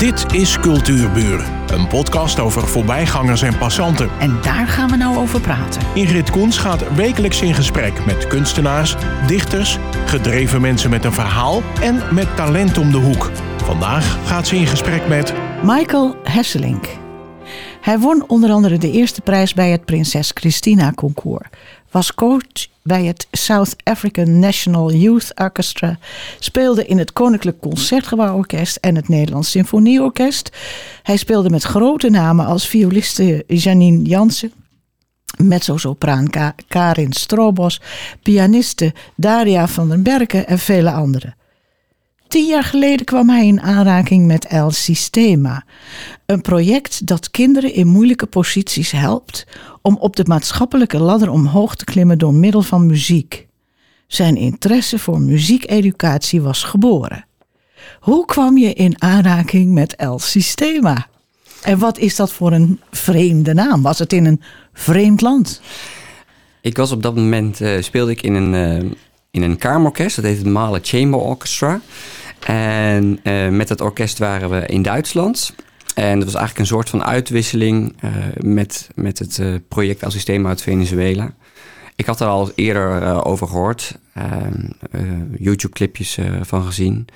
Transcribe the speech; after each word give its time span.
Dit 0.00 0.34
is 0.34 0.58
Cultuurburen, 0.58 1.72
een 1.72 1.88
podcast 1.88 2.38
over 2.38 2.68
voorbijgangers 2.68 3.42
en 3.42 3.58
passanten. 3.58 4.10
En 4.20 4.38
daar 4.42 4.66
gaan 4.66 4.90
we 4.90 4.96
nou 4.96 5.16
over 5.16 5.40
praten. 5.40 5.82
Ingrid 5.94 6.30
Koens 6.30 6.58
gaat 6.58 6.94
wekelijks 6.94 7.42
in 7.42 7.54
gesprek 7.54 8.06
met 8.06 8.26
kunstenaars, 8.26 8.96
dichters, 9.26 9.78
gedreven 10.06 10.60
mensen 10.60 10.90
met 10.90 11.04
een 11.04 11.12
verhaal 11.12 11.62
en 11.80 12.14
met 12.14 12.36
talent 12.36 12.78
om 12.78 12.90
de 12.90 12.96
hoek. 12.96 13.30
Vandaag 13.56 14.18
gaat 14.26 14.46
ze 14.46 14.56
in 14.56 14.66
gesprek 14.66 15.08
met 15.08 15.34
Michael 15.62 16.16
Hesselink. 16.22 16.86
Hij 17.80 17.98
won 17.98 18.24
onder 18.26 18.50
andere 18.50 18.78
de 18.78 18.90
eerste 18.90 19.20
prijs 19.20 19.54
bij 19.54 19.70
het 19.70 19.84
Prinses 19.84 20.30
Christina 20.34 20.92
Concours. 20.92 21.48
Was 21.90 22.14
coach 22.14 22.66
bij 22.82 23.04
het 23.04 23.26
South 23.32 23.76
African 23.84 24.38
National 24.38 24.92
Youth 24.92 25.32
Orchestra. 25.34 25.98
Speelde 26.38 26.86
in 26.86 26.98
het 26.98 27.12
Koninklijk 27.12 27.60
Concertgebouworkest 27.60 28.76
en 28.76 28.94
het 28.96 29.08
Nederlands 29.08 29.50
Symfonieorkest. 29.50 30.50
Hij 31.02 31.16
speelde 31.16 31.50
met 31.50 31.62
grote 31.62 32.10
namen 32.10 32.46
als 32.46 32.66
violiste 32.68 33.44
Janine 33.46 34.02
Jansen. 34.02 34.52
Mezzo-sopraan 35.36 36.28
Ka- 36.30 36.54
Karin 36.68 37.12
Strobos, 37.12 37.80
pianiste 38.22 38.94
Daria 39.16 39.68
van 39.68 39.88
den 39.88 40.02
Berken 40.02 40.46
en 40.46 40.58
vele 40.58 40.90
anderen. 40.90 41.34
Tien 42.30 42.46
jaar 42.46 42.64
geleden 42.64 43.06
kwam 43.06 43.28
hij 43.28 43.46
in 43.46 43.60
aanraking 43.60 44.26
met 44.26 44.44
El 44.44 44.70
Sistema. 44.70 45.64
Een 46.26 46.40
project 46.40 47.06
dat 47.06 47.30
kinderen 47.30 47.74
in 47.74 47.86
moeilijke 47.86 48.26
posities 48.26 48.90
helpt 48.90 49.46
om 49.82 49.96
op 49.96 50.16
de 50.16 50.24
maatschappelijke 50.26 50.98
ladder 50.98 51.30
omhoog 51.30 51.76
te 51.76 51.84
klimmen 51.84 52.18
door 52.18 52.34
middel 52.34 52.62
van 52.62 52.86
muziek. 52.86 53.46
Zijn 54.06 54.36
interesse 54.36 54.98
voor 54.98 55.20
muziekeducatie 55.20 56.40
was 56.40 56.62
geboren. 56.62 57.24
Hoe 58.00 58.24
kwam 58.24 58.58
je 58.58 58.72
in 58.72 59.02
aanraking 59.02 59.72
met 59.72 59.96
El 59.96 60.18
Sistema? 60.18 61.06
En 61.62 61.78
wat 61.78 61.98
is 61.98 62.16
dat 62.16 62.32
voor 62.32 62.52
een 62.52 62.80
vreemde 62.90 63.54
naam? 63.54 63.82
Was 63.82 63.98
het 63.98 64.12
in 64.12 64.24
een 64.24 64.42
vreemd 64.72 65.20
land? 65.20 65.60
Ik 66.60 66.76
was 66.76 66.92
op 66.92 67.02
dat 67.02 67.14
moment, 67.14 67.60
eh, 67.60 67.82
speelde 67.82 68.10
ik 68.10 68.22
in 68.22 68.34
een, 68.34 68.54
eh, 68.54 68.90
in 69.30 69.42
een 69.42 69.58
kamerorkest. 69.58 70.16
Dat 70.16 70.24
heet 70.24 70.38
het 70.38 70.46
Malen 70.46 70.80
Chamber 70.82 71.20
Orchestra. 71.20 71.80
En 72.46 73.20
eh, 73.22 73.48
met 73.48 73.68
dat 73.68 73.80
orkest 73.80 74.18
waren 74.18 74.50
we 74.50 74.66
in 74.66 74.82
Duitsland. 74.82 75.54
En 75.94 76.18
dat 76.18 76.24
was 76.24 76.34
eigenlijk 76.34 76.58
een 76.58 76.76
soort 76.76 76.90
van 76.90 77.04
uitwisseling 77.04 77.96
eh, 78.00 78.10
met, 78.38 78.88
met 78.94 79.18
het 79.18 79.38
eh, 79.38 79.54
project 79.68 80.04
als 80.04 80.14
systeem 80.14 80.46
uit 80.46 80.62
Venezuela. 80.62 81.34
Ik 81.96 82.06
had 82.06 82.20
er 82.20 82.26
al 82.26 82.50
eerder 82.54 83.24
over 83.24 83.46
gehoord, 83.46 83.98
ehm, 84.14 84.68
eh, 84.90 85.00
YouTube-clipjes 85.38 86.18
van 86.40 86.64
gezien. 86.64 87.06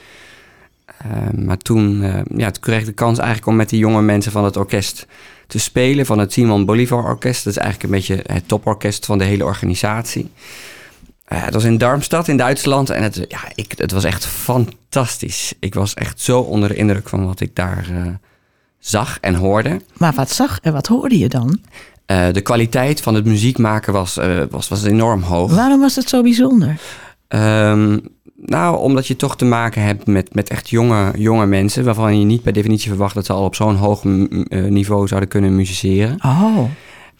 Ehm, 0.99 1.45
maar 1.45 1.57
toen, 1.57 2.03
ja, 2.37 2.51
toen 2.51 2.63
kreeg 2.63 2.81
ik 2.81 2.87
de 2.87 2.93
kans 2.93 3.19
eigenlijk 3.19 3.49
om 3.49 3.57
met 3.57 3.69
die 3.69 3.79
jonge 3.79 4.03
mensen 4.03 4.33
van 4.33 4.45
het 4.45 4.57
orkest 4.57 5.07
te 5.47 5.59
spelen. 5.59 6.07
Van 6.07 6.19
het 6.19 6.33
Simon 6.33 6.65
Bolivar 6.65 7.05
Orkest. 7.05 7.45
Dat 7.45 7.53
is 7.53 7.59
eigenlijk 7.59 7.93
een 7.93 7.99
beetje 7.99 8.35
het 8.35 8.49
toporkest 8.49 9.07
van 9.07 9.19
de 9.19 9.25
hele 9.25 9.45
organisatie. 9.45 10.31
Eh, 11.25 11.43
het 11.45 11.55
was 11.55 11.65
in 11.65 11.79
Darmstadt 11.79 12.29
in 12.29 12.37
Duitsland 12.37 12.91
en 12.91 13.03
het, 13.03 13.25
ja, 13.29 13.39
ik, 13.55 13.73
het 13.77 13.93
was 13.93 14.05
echt 14.05 14.27
fantastisch. 14.27 15.55
Ik 15.61 15.75
was 15.75 15.95
echt 15.95 16.21
zo 16.21 16.41
onder 16.41 16.69
de 16.69 16.75
indruk 16.75 17.09
van 17.09 17.27
wat 17.27 17.41
ik 17.41 17.55
daar 17.57 17.87
eh, 17.95 18.03
zag 18.79 19.19
en 19.21 19.35
hoorde. 19.35 19.81
Maar 19.97 20.13
wat 20.15 20.31
zag 20.31 20.59
en 20.63 20.73
wat 20.73 20.87
hoorde 20.87 21.19
je 21.19 21.29
dan? 21.29 21.61
Eh, 22.07 22.27
de 22.33 22.41
kwaliteit 22.41 23.01
van 23.01 23.15
het 23.15 23.25
muziek 23.25 23.59
maken 23.59 23.93
was, 23.93 24.17
eh, 24.17 24.43
was, 24.51 24.69
was 24.69 24.85
enorm 24.85 25.23
hoog. 25.23 25.55
Waarom 25.55 25.81
was 25.81 25.97
het 25.97 26.09
zo 26.09 26.23
bijzonder? 26.23 26.81
Ehm, 27.29 27.99
nou, 28.37 28.77
omdat 28.79 29.07
je 29.07 29.17
toch 29.17 29.37
te 29.37 29.45
maken 29.45 29.83
hebt 29.83 30.07
met, 30.07 30.35
met 30.35 30.49
echt 30.49 30.71
jonge, 30.71 31.11
jonge 31.19 31.47
mensen... 31.47 31.85
waarvan 31.85 32.19
je 32.19 32.25
niet 32.25 32.43
per 32.43 32.53
definitie 32.53 32.89
verwacht 32.89 33.15
dat 33.15 33.27
ze 33.27 33.33
al 33.33 33.45
op 33.45 33.55
zo'n 33.55 33.77
hoog 33.77 34.05
m- 34.05 34.11
m- 34.11 34.43
eh, 34.49 34.65
niveau 34.65 35.07
zouden 35.09 35.29
kunnen 35.29 35.57
musiceren. 35.57 36.17
Oh, 36.25 36.59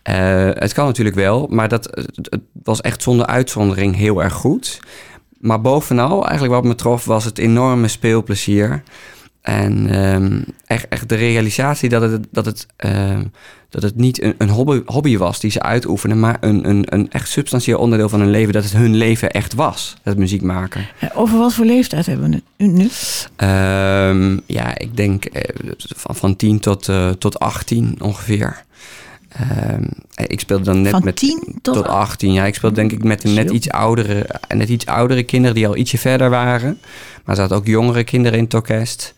Eh, 0.05 0.49
het 0.53 0.73
kan 0.73 0.87
natuurlijk 0.87 1.17
wel, 1.17 1.47
maar 1.51 1.69
dat, 1.69 1.85
het, 1.85 2.27
het 2.31 2.41
was 2.63 2.81
echt 2.81 3.03
zonder 3.03 3.27
uitzondering 3.27 3.97
heel 3.97 4.23
erg 4.23 4.33
goed. 4.33 4.81
Maar 5.39 5.61
bovenal, 5.61 6.27
eigenlijk 6.27 6.55
wat 6.55 6.65
me 6.65 6.75
trof, 6.75 7.05
was 7.05 7.25
het 7.25 7.39
enorme 7.39 7.89
speelplezier. 7.89 8.83
En 9.41 9.89
ehm, 9.91 10.43
echt, 10.67 10.89
echt 10.89 11.09
de 11.09 11.15
realisatie 11.15 11.89
dat 11.89 12.03
het, 12.03 12.27
dat 12.31 12.45
het, 12.45 12.67
ehm, 12.77 13.25
dat 13.69 13.83
het 13.83 13.97
niet 13.97 14.23
een, 14.23 14.35
een 14.39 14.49
hobby, 14.49 14.83
hobby 14.85 15.17
was 15.17 15.41
die 15.41 15.51
ze 15.51 15.63
uitoefenen, 15.63 16.21
maar 16.21 16.37
een, 16.41 16.69
een, 16.69 16.85
een 16.89 17.11
echt 17.11 17.29
substantieel 17.29 17.79
onderdeel 17.79 18.09
van 18.09 18.21
hun 18.21 18.31
leven. 18.31 18.53
Dat 18.53 18.63
het 18.63 18.73
hun 18.73 18.97
leven 18.97 19.31
echt 19.31 19.55
was, 19.55 19.97
het 20.03 20.19
muziek 20.19 20.43
maken. 20.43 20.87
over 21.15 21.39
wat 21.39 21.55
voor 21.55 21.65
leeftijd 21.65 22.07
hebben 22.07 22.31
we 22.31 22.43
het 22.65 22.73
nu? 22.73 22.89
Ehm, 23.37 24.39
ja, 24.47 24.79
ik 24.79 24.97
denk 24.97 25.25
eh, 25.25 25.55
van, 25.97 26.17
van 26.17 26.37
10 26.37 26.61
tot, 26.61 26.89
eh, 26.89 27.11
tot 27.11 27.39
18 27.39 27.97
ongeveer. 28.01 28.65
Ehm, 29.35 29.83
ik 30.15 30.41
speelde 30.41 30.65
dan 30.65 30.83
net 30.83 30.91
Van 30.91 31.05
met 31.05 31.17
10 31.17 31.59
tot, 31.63 31.75
tot 31.75 31.87
18. 31.87 32.33
Ja, 32.33 32.45
ik 32.45 32.55
speelde 32.55 32.77
denk 32.77 32.93
ik 32.93 33.05
met 33.05 33.25
net 33.25 33.51
iets 33.51 33.71
oudere, 33.71 34.27
net 34.49 34.69
iets 34.69 34.87
oudere 34.87 35.23
kinderen 35.23 35.55
die 35.55 35.67
al 35.67 35.77
ietsje 35.77 35.99
verder 35.99 36.31
waren. 36.31 36.79
Maar 37.25 37.37
er 37.37 37.43
zaten 37.43 37.57
ook 37.57 37.67
jongere 37.67 38.05
kinderen 38.05 38.39
in 38.39 38.45
het 38.45 38.55
orkest. 38.55 39.15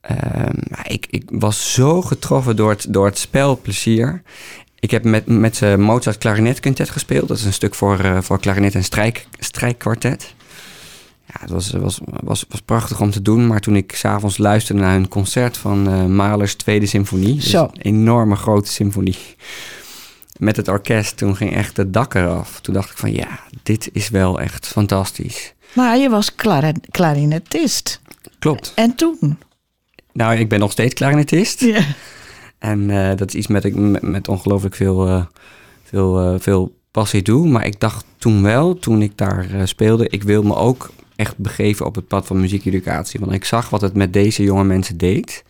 Ehm, 0.00 0.56
ik, 0.82 1.06
ik 1.10 1.22
was 1.30 1.72
zo 1.72 2.02
getroffen 2.02 2.56
door 2.56 2.70
het, 2.70 2.86
door 2.88 3.06
het 3.06 3.18
spelplezier. 3.18 4.22
Ik 4.80 4.90
heb 4.90 5.04
met, 5.04 5.26
met 5.26 5.56
ze 5.56 5.76
Mozart 5.78 6.18
Clarinet 6.18 6.60
Quintet 6.60 6.90
gespeeld. 6.90 7.28
Dat 7.28 7.38
is 7.38 7.44
een 7.44 7.52
stuk 7.52 7.74
voor, 7.74 7.98
eh, 7.98 8.18
voor 8.20 8.40
klarinet 8.40 8.74
en 8.74 8.84
strijk, 8.84 9.26
strijkkwartet. 9.38 10.34
Ja, 11.32 11.40
het 11.40 11.50
was, 11.50 11.70
was, 11.70 12.00
was, 12.22 12.44
was 12.48 12.60
prachtig 12.60 13.00
om 13.00 13.10
te 13.10 13.22
doen. 13.22 13.46
Maar 13.46 13.60
toen 13.60 13.76
ik 13.76 13.92
s'avonds 13.94 14.38
luisterde 14.38 14.80
naar 14.80 14.92
hun 14.92 15.08
concert 15.08 15.56
van 15.56 15.88
eh 15.88 16.04
Mahlers 16.04 16.54
Tweede 16.54 16.86
Symfonie. 16.86 17.34
dus 17.34 17.50
Zo. 17.50 17.62
een 17.64 17.80
enorme 17.80 18.36
grote 18.36 18.70
symfonie. 18.72 19.16
Met 20.36 20.56
het 20.56 20.68
orkest, 20.68 21.16
toen 21.16 21.36
ging 21.36 21.54
echt 21.54 21.76
het 21.76 21.92
dak 21.92 22.14
eraf. 22.14 22.60
Toen 22.60 22.74
dacht 22.74 22.90
ik 22.90 22.96
van 22.96 23.12
ja, 23.12 23.40
dit 23.62 23.88
is 23.92 24.08
wel 24.08 24.40
echt 24.40 24.66
fantastisch. 24.66 25.54
Maar 25.72 25.96
je 25.98 26.08
was 26.08 26.34
klari- 26.34 26.72
klarinetist. 26.90 28.00
Klopt. 28.38 28.72
En 28.74 28.94
toen? 28.94 29.38
Nou, 30.12 30.36
ik 30.36 30.48
ben 30.48 30.58
nog 30.58 30.72
steeds 30.72 30.94
klarinetist. 30.94 31.60
Ja. 31.60 31.80
En 32.58 32.90
eh, 32.90 33.16
dat 33.16 33.28
is 33.28 33.34
iets 33.34 33.46
met, 33.46 33.64
ik 33.64 33.74
met, 33.74 34.02
met 34.02 34.28
ongelooflijk 34.28 34.74
veel, 34.74 35.06
eh, 35.06 35.24
veel, 35.84 36.38
veel 36.40 36.76
passie 36.90 37.22
doe. 37.22 37.48
Maar 37.48 37.66
ik 37.66 37.80
dacht 37.80 38.04
toen 38.18 38.42
wel, 38.42 38.78
toen 38.78 39.02
ik 39.02 39.12
daar 39.18 39.46
speelde, 39.64 40.08
ik 40.08 40.22
wil 40.22 40.42
me 40.42 40.54
ook 40.54 40.90
echt 41.18 41.38
begeven 41.38 41.86
op 41.86 41.94
het 41.94 42.08
pad 42.08 42.26
van 42.26 42.40
muziekeducatie. 42.40 43.20
Want 43.20 43.32
ik 43.32 43.44
zag 43.44 43.70
wat 43.70 43.80
het 43.80 43.94
met 43.94 44.12
deze 44.12 44.42
jonge 44.42 44.64
mensen 44.64 44.96
deed. 44.96 45.44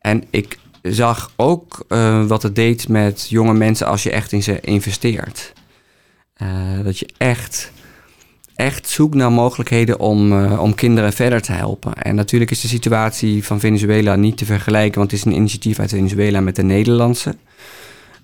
En 0.00 0.24
ik 0.30 0.58
zag 0.82 1.32
ook 1.36 1.84
eh, 1.88 2.26
wat 2.26 2.42
het 2.42 2.54
deed 2.54 2.88
met 2.88 3.26
jonge 3.28 3.54
mensen 3.54 3.86
als 3.86 4.02
je 4.02 4.10
echt 4.10 4.32
in 4.32 4.42
ze 4.42 4.60
investeert. 4.60 5.52
Eh, 6.34 6.48
dat 6.82 6.98
je 6.98 7.08
echt, 7.16 7.72
echt 8.54 8.88
zoekt 8.88 9.14
naar 9.14 9.32
mogelijkheden 9.32 9.98
om, 10.00 10.32
eh, 10.32 10.62
om 10.62 10.74
kinderen 10.74 11.12
verder 11.12 11.42
te 11.42 11.52
helpen. 11.52 11.94
En 11.94 12.14
natuurlijk 12.14 12.50
is 12.50 12.60
de 12.60 12.68
situatie 12.68 13.44
van 13.44 13.60
Venezuela 13.60 14.16
niet 14.16 14.36
te 14.36 14.44
vergelijken, 14.44 14.98
want 14.98 15.10
het 15.10 15.20
is 15.20 15.26
een 15.26 15.36
initiatief 15.38 15.78
uit 15.78 15.90
Venezuela 15.90 16.40
met 16.40 16.56
de 16.56 16.62
Nederlandse. 16.64 17.36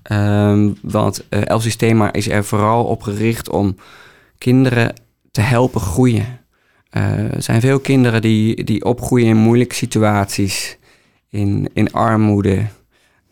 Ehm, 0.02 0.70
want 0.82 1.28
El 1.28 1.60
Sistema 1.60 2.12
is 2.12 2.28
er 2.28 2.44
vooral 2.44 2.84
op 2.84 3.02
gericht 3.02 3.48
om 3.48 3.76
kinderen 4.38 4.94
te 5.30 5.40
helpen 5.40 5.80
groeien. 5.80 6.42
Eh, 6.94 7.34
er 7.34 7.42
zijn 7.42 7.60
veel 7.60 7.80
kinderen 7.80 8.22
die, 8.22 8.64
die 8.64 8.84
opgroeien 8.84 9.26
in 9.26 9.36
moeilijke 9.36 9.74
situaties, 9.74 10.76
in, 11.28 11.68
in 11.72 11.92
armoede, 11.92 12.66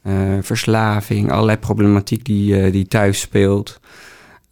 eh, 0.03 0.39
verslaving, 0.41 1.31
allerlei 1.31 1.59
problematiek 1.59 2.25
die, 2.25 2.61
eh, 2.61 2.73
die 2.73 2.87
thuis 2.87 3.21
speelt. 3.21 3.81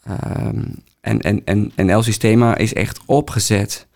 Ehm, 0.05 0.63
en, 1.01 1.21
en, 1.21 1.43
en, 1.45 1.73
en 1.75 1.91
El 1.91 2.03
Sistema 2.03 2.57
is 2.57 2.75
echt 2.75 3.01
opgezet 3.07 3.87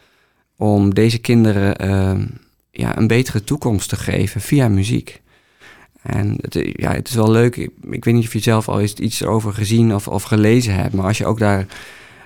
om 0.57 0.95
deze 0.95 1.19
kinderen 1.19 1.77
ehm, 1.77 2.27
ja, 2.71 2.99
een 2.99 3.07
betere 3.07 3.45
toekomst 3.45 3.89
te 3.89 3.97
geven 3.97 4.41
via 4.41 4.69
muziek. 4.69 5.23
En 6.03 6.39
het, 6.41 6.73
ja, 6.73 6.93
het 6.93 7.09
is 7.09 7.15
wel 7.15 7.31
leuk. 7.31 7.57
Ik, 7.57 8.05
weet 8.05 8.15
niet 8.15 8.27
of 8.27 8.33
je 8.33 8.39
zelf 8.39 8.69
al 8.69 8.83
iets 8.83 9.21
erover 9.21 9.53
gezien 9.53 9.95
of, 9.95 10.09
of 10.09 10.23
gelezen 10.23 10.75
hebt. 10.75 10.95
Maar 10.95 11.07
als 11.07 11.19
je 11.19 11.27
ook 11.27 11.39
daar 11.39 11.67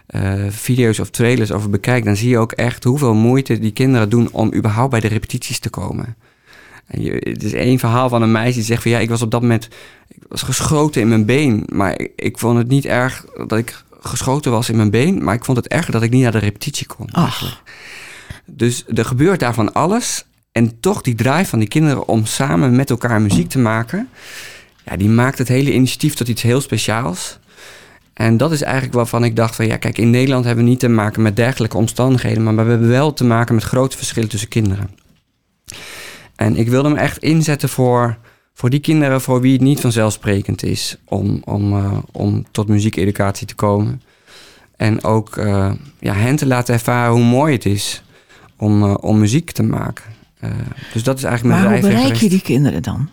eh, 0.09 0.45
video's 0.49 0.99
of 0.99 1.11
trailers 1.11 1.53
over 1.53 1.71
bekijkt, 1.71 2.07
dan 2.07 2.17
zie 2.17 2.29
je 2.29 2.39
ook 2.39 2.53
echt 2.53 2.85
hoeveel 2.85 3.15
moeite 3.15 3.59
die 3.59 3.73
kinderen 3.73 4.09
doen 4.09 4.29
om 4.33 4.55
überhaupt 4.55 4.91
bij 4.91 5.01
de 5.01 5.09
repetities 5.09 5.59
te 5.59 5.71
komen. 5.71 6.17
En 6.87 7.03
je, 7.03 7.13
het 7.13 7.43
is 7.43 7.53
één 7.53 7.79
verhaal 7.79 8.09
van 8.09 8.23
een 8.23 8.33
meisje 8.33 8.55
die 8.55 8.65
zegt 8.65 8.83
van 8.83 8.91
ja, 8.91 8.99
ik 8.99 9.09
was 9.09 9.23
op 9.23 9.31
dat 9.31 9.41
moment 9.41 9.69
ik 10.09 10.23
was 10.29 10.43
geschoten 10.43 11.01
in 11.01 11.09
mijn 11.09 11.25
been. 11.25 11.65
Maar 11.73 12.01
ik, 12.01 12.13
ik 12.17 12.39
vond 12.39 12.59
het 12.59 12.69
niet 12.69 12.85
erg 12.85 13.25
dat 13.47 13.59
ik 13.59 13.83
geschoten 14.01 14.51
was 14.51 14.69
in 14.69 14.77
mijn 14.77 14.91
been. 14.91 15.25
Maar 15.25 15.35
ik 15.35 15.45
vond 15.45 15.57
het 15.57 15.69
erger 15.69 15.93
dat 15.93 16.03
ik 16.03 16.11
niet 16.11 16.23
naar 16.23 16.33
de 16.33 16.39
repetitie 16.39 16.87
kon. 16.87 17.11
Ach, 17.11 17.63
Dus 18.47 18.85
er 18.95 19.05
gebeurt 19.05 19.41
daarvan 19.41 19.73
alles. 19.73 20.25
En 20.53 20.81
toch 20.81 21.03
die 21.03 21.15
drive 21.15 21.45
van 21.45 21.59
die 21.59 21.69
kinderen 21.69 22.09
om 22.09 22.27
samen 22.27 22.77
met 22.77 22.91
elkaar 22.91 23.23
muziek 23.23 23.49
te 23.49 23.59
maken. 23.59 24.09
Ja, 24.85 24.97
die 24.97 25.09
maakt 25.09 25.39
het 25.39 25.49
hele 25.49 25.73
initiatief 25.73 26.15
tot 26.15 26.29
iets 26.29 26.43
heel 26.43 26.61
speciaals. 26.61 27.39
En 28.19 28.37
dat 28.37 28.53
is 28.53 28.63
eigenlijk 28.63 28.95
waarvan 28.95 29.25
ik 29.25 29.37
dacht 29.37 29.57
van 29.57 29.67
ja, 29.67 29.77
kijk, 29.77 29.99
in 29.99 30.11
Nederland 30.11 30.45
hebben 30.45 30.65
we 30.65 30.71
niet 30.71 30.81
te 30.81 30.89
maken 30.89 31.23
met 31.23 31.37
dergelijke 31.37 31.77
omstandigheden. 31.77 32.43
Maar 32.43 32.65
we 32.65 32.71
hebben 32.71 32.89
wel 32.89 33.13
te 33.13 33.25
maken 33.25 33.55
met 33.55 33.65
grote 33.65 33.97
verschillen 33.97 34.29
tussen 34.29 34.49
kinderen. 34.49 34.91
En 36.37 36.57
ik 36.57 36.69
wilde 36.69 36.89
me 36.89 36.97
echt 36.97 37.19
inzetten 37.19 37.69
voor, 37.69 38.19
voor 38.55 38.71
die 38.71 38.81
kinderen 38.81 39.21
voor 39.21 39.41
wie 39.41 39.53
het 39.53 39.61
niet 39.61 39.81
vanzelfsprekend 39.81 40.63
is 40.63 40.97
om, 41.05 41.43
om, 41.45 41.73
uh, 41.73 41.99
om 42.13 42.45
tot 42.51 42.69
muziekeducatie 42.69 43.47
te 43.47 43.55
komen. 43.55 44.03
En 44.77 45.05
ook 45.05 45.37
uh, 45.37 45.73
ja, 46.01 46.13
hen 46.13 46.37
te 46.37 46.47
laten 46.47 46.75
ervaren 46.75 47.13
hoe 47.13 47.25
mooi 47.25 47.53
het 47.53 47.67
is 47.67 48.03
om, 48.57 48.83
uh, 48.83 48.95
om 49.01 49.19
muziek 49.19 49.51
te 49.51 49.63
maken. 49.63 50.05
dus 50.93 51.03
dat 51.03 51.19
is 51.19 51.25
eigenlijk 51.25 51.55
mijn 51.55 51.71
Maar 51.71 51.81
hoe 51.81 51.91
bereik 51.91 52.15
je 52.15 52.29
die 52.29 52.43
kinderen 52.43 52.83
dan? 52.83 53.09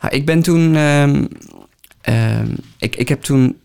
Ja, 0.00 0.10
ik 0.10 0.26
ben 0.26 0.42
toen... 0.42 0.74
Uh, 0.74 2.40
ik, 2.78 2.96
ik 2.96 3.08
heb 3.08 3.22
toen 3.22 3.56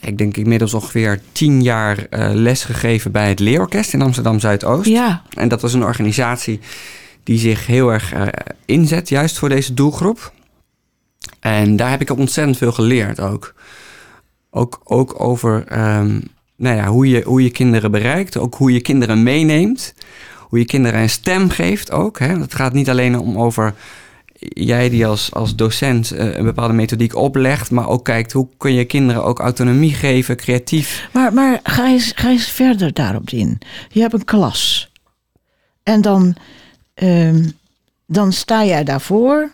ik 0.00 0.18
denk 0.18 0.36
inmiddels 0.36 0.74
ongeveer 0.74 1.20
tien 1.32 1.62
jaar 1.62 2.06
uh, 2.10 2.30
les 2.32 2.64
gegeven 2.64 3.12
bij 3.12 3.28
het 3.28 3.38
Leerorkest 3.38 3.92
in 3.92 4.02
Amsterdam 4.02 4.40
Zuidoost. 4.40 4.88
Ja. 4.88 5.22
En 5.30 5.48
dat 5.48 5.60
was 5.60 5.72
een 5.72 5.84
organisatie 5.84 6.60
die 7.22 7.38
zich 7.38 7.66
heel 7.66 7.92
erg 7.92 8.14
uh, 8.14 8.26
inzet, 8.64 9.08
juist 9.08 9.38
voor 9.38 9.48
deze 9.48 9.74
doelgroep. 9.74 10.32
En 11.40 11.76
daar 11.76 11.90
heb 11.90 12.00
ik 12.00 12.10
ontzettend 12.10 12.56
veel 12.56 12.72
geleerd 12.72 13.20
ook. 13.20 13.54
Ook, 14.50 14.80
ook 14.84 15.20
over 15.20 15.54
um, 15.98 16.22
nou 16.56 16.76
ja, 16.76 16.86
hoe, 16.86 17.08
je, 17.08 17.22
hoe 17.24 17.42
je 17.42 17.50
kinderen 17.50 17.90
bereikt, 17.90 18.36
ook 18.36 18.54
hoe 18.54 18.72
je 18.72 18.80
kinderen 18.80 19.22
meeneemt. 19.22 19.94
Hoe 20.38 20.58
je 20.58 20.64
kinderen 20.64 21.00
een 21.00 21.10
stem 21.10 21.50
geeft 21.50 21.90
ook. 21.90 22.18
Hè. 22.18 22.38
Het 22.38 22.54
gaat 22.54 22.72
niet 22.72 22.90
alleen 22.90 23.18
om 23.18 23.38
over 23.38 23.74
jij 24.38 24.88
die 24.88 25.06
als, 25.06 25.34
als 25.34 25.56
docent 25.56 26.12
uh, 26.12 26.36
een 26.36 26.44
bepaalde 26.44 26.74
methodiek 26.74 27.14
oplegt, 27.14 27.70
maar 27.70 27.88
ook 27.88 28.04
kijkt 28.04 28.32
hoe 28.32 28.48
kun 28.56 28.72
je 28.72 28.84
kinderen 28.84 29.24
ook 29.24 29.38
autonomie 29.38 29.94
geven, 29.94 30.36
creatief. 30.36 31.08
Maar, 31.12 31.32
maar 31.32 31.60
ga, 31.62 31.86
eens, 31.86 32.12
ga 32.14 32.28
eens 32.28 32.48
verder 32.48 32.92
daarop 32.92 33.30
in. 33.30 33.58
Je 33.88 34.00
hebt 34.00 34.12
een 34.12 34.24
klas. 34.24 34.90
En 35.82 36.00
dan, 36.00 36.36
um, 36.94 37.52
dan 38.06 38.32
sta 38.32 38.64
jij 38.64 38.84
daarvoor. 38.84 39.50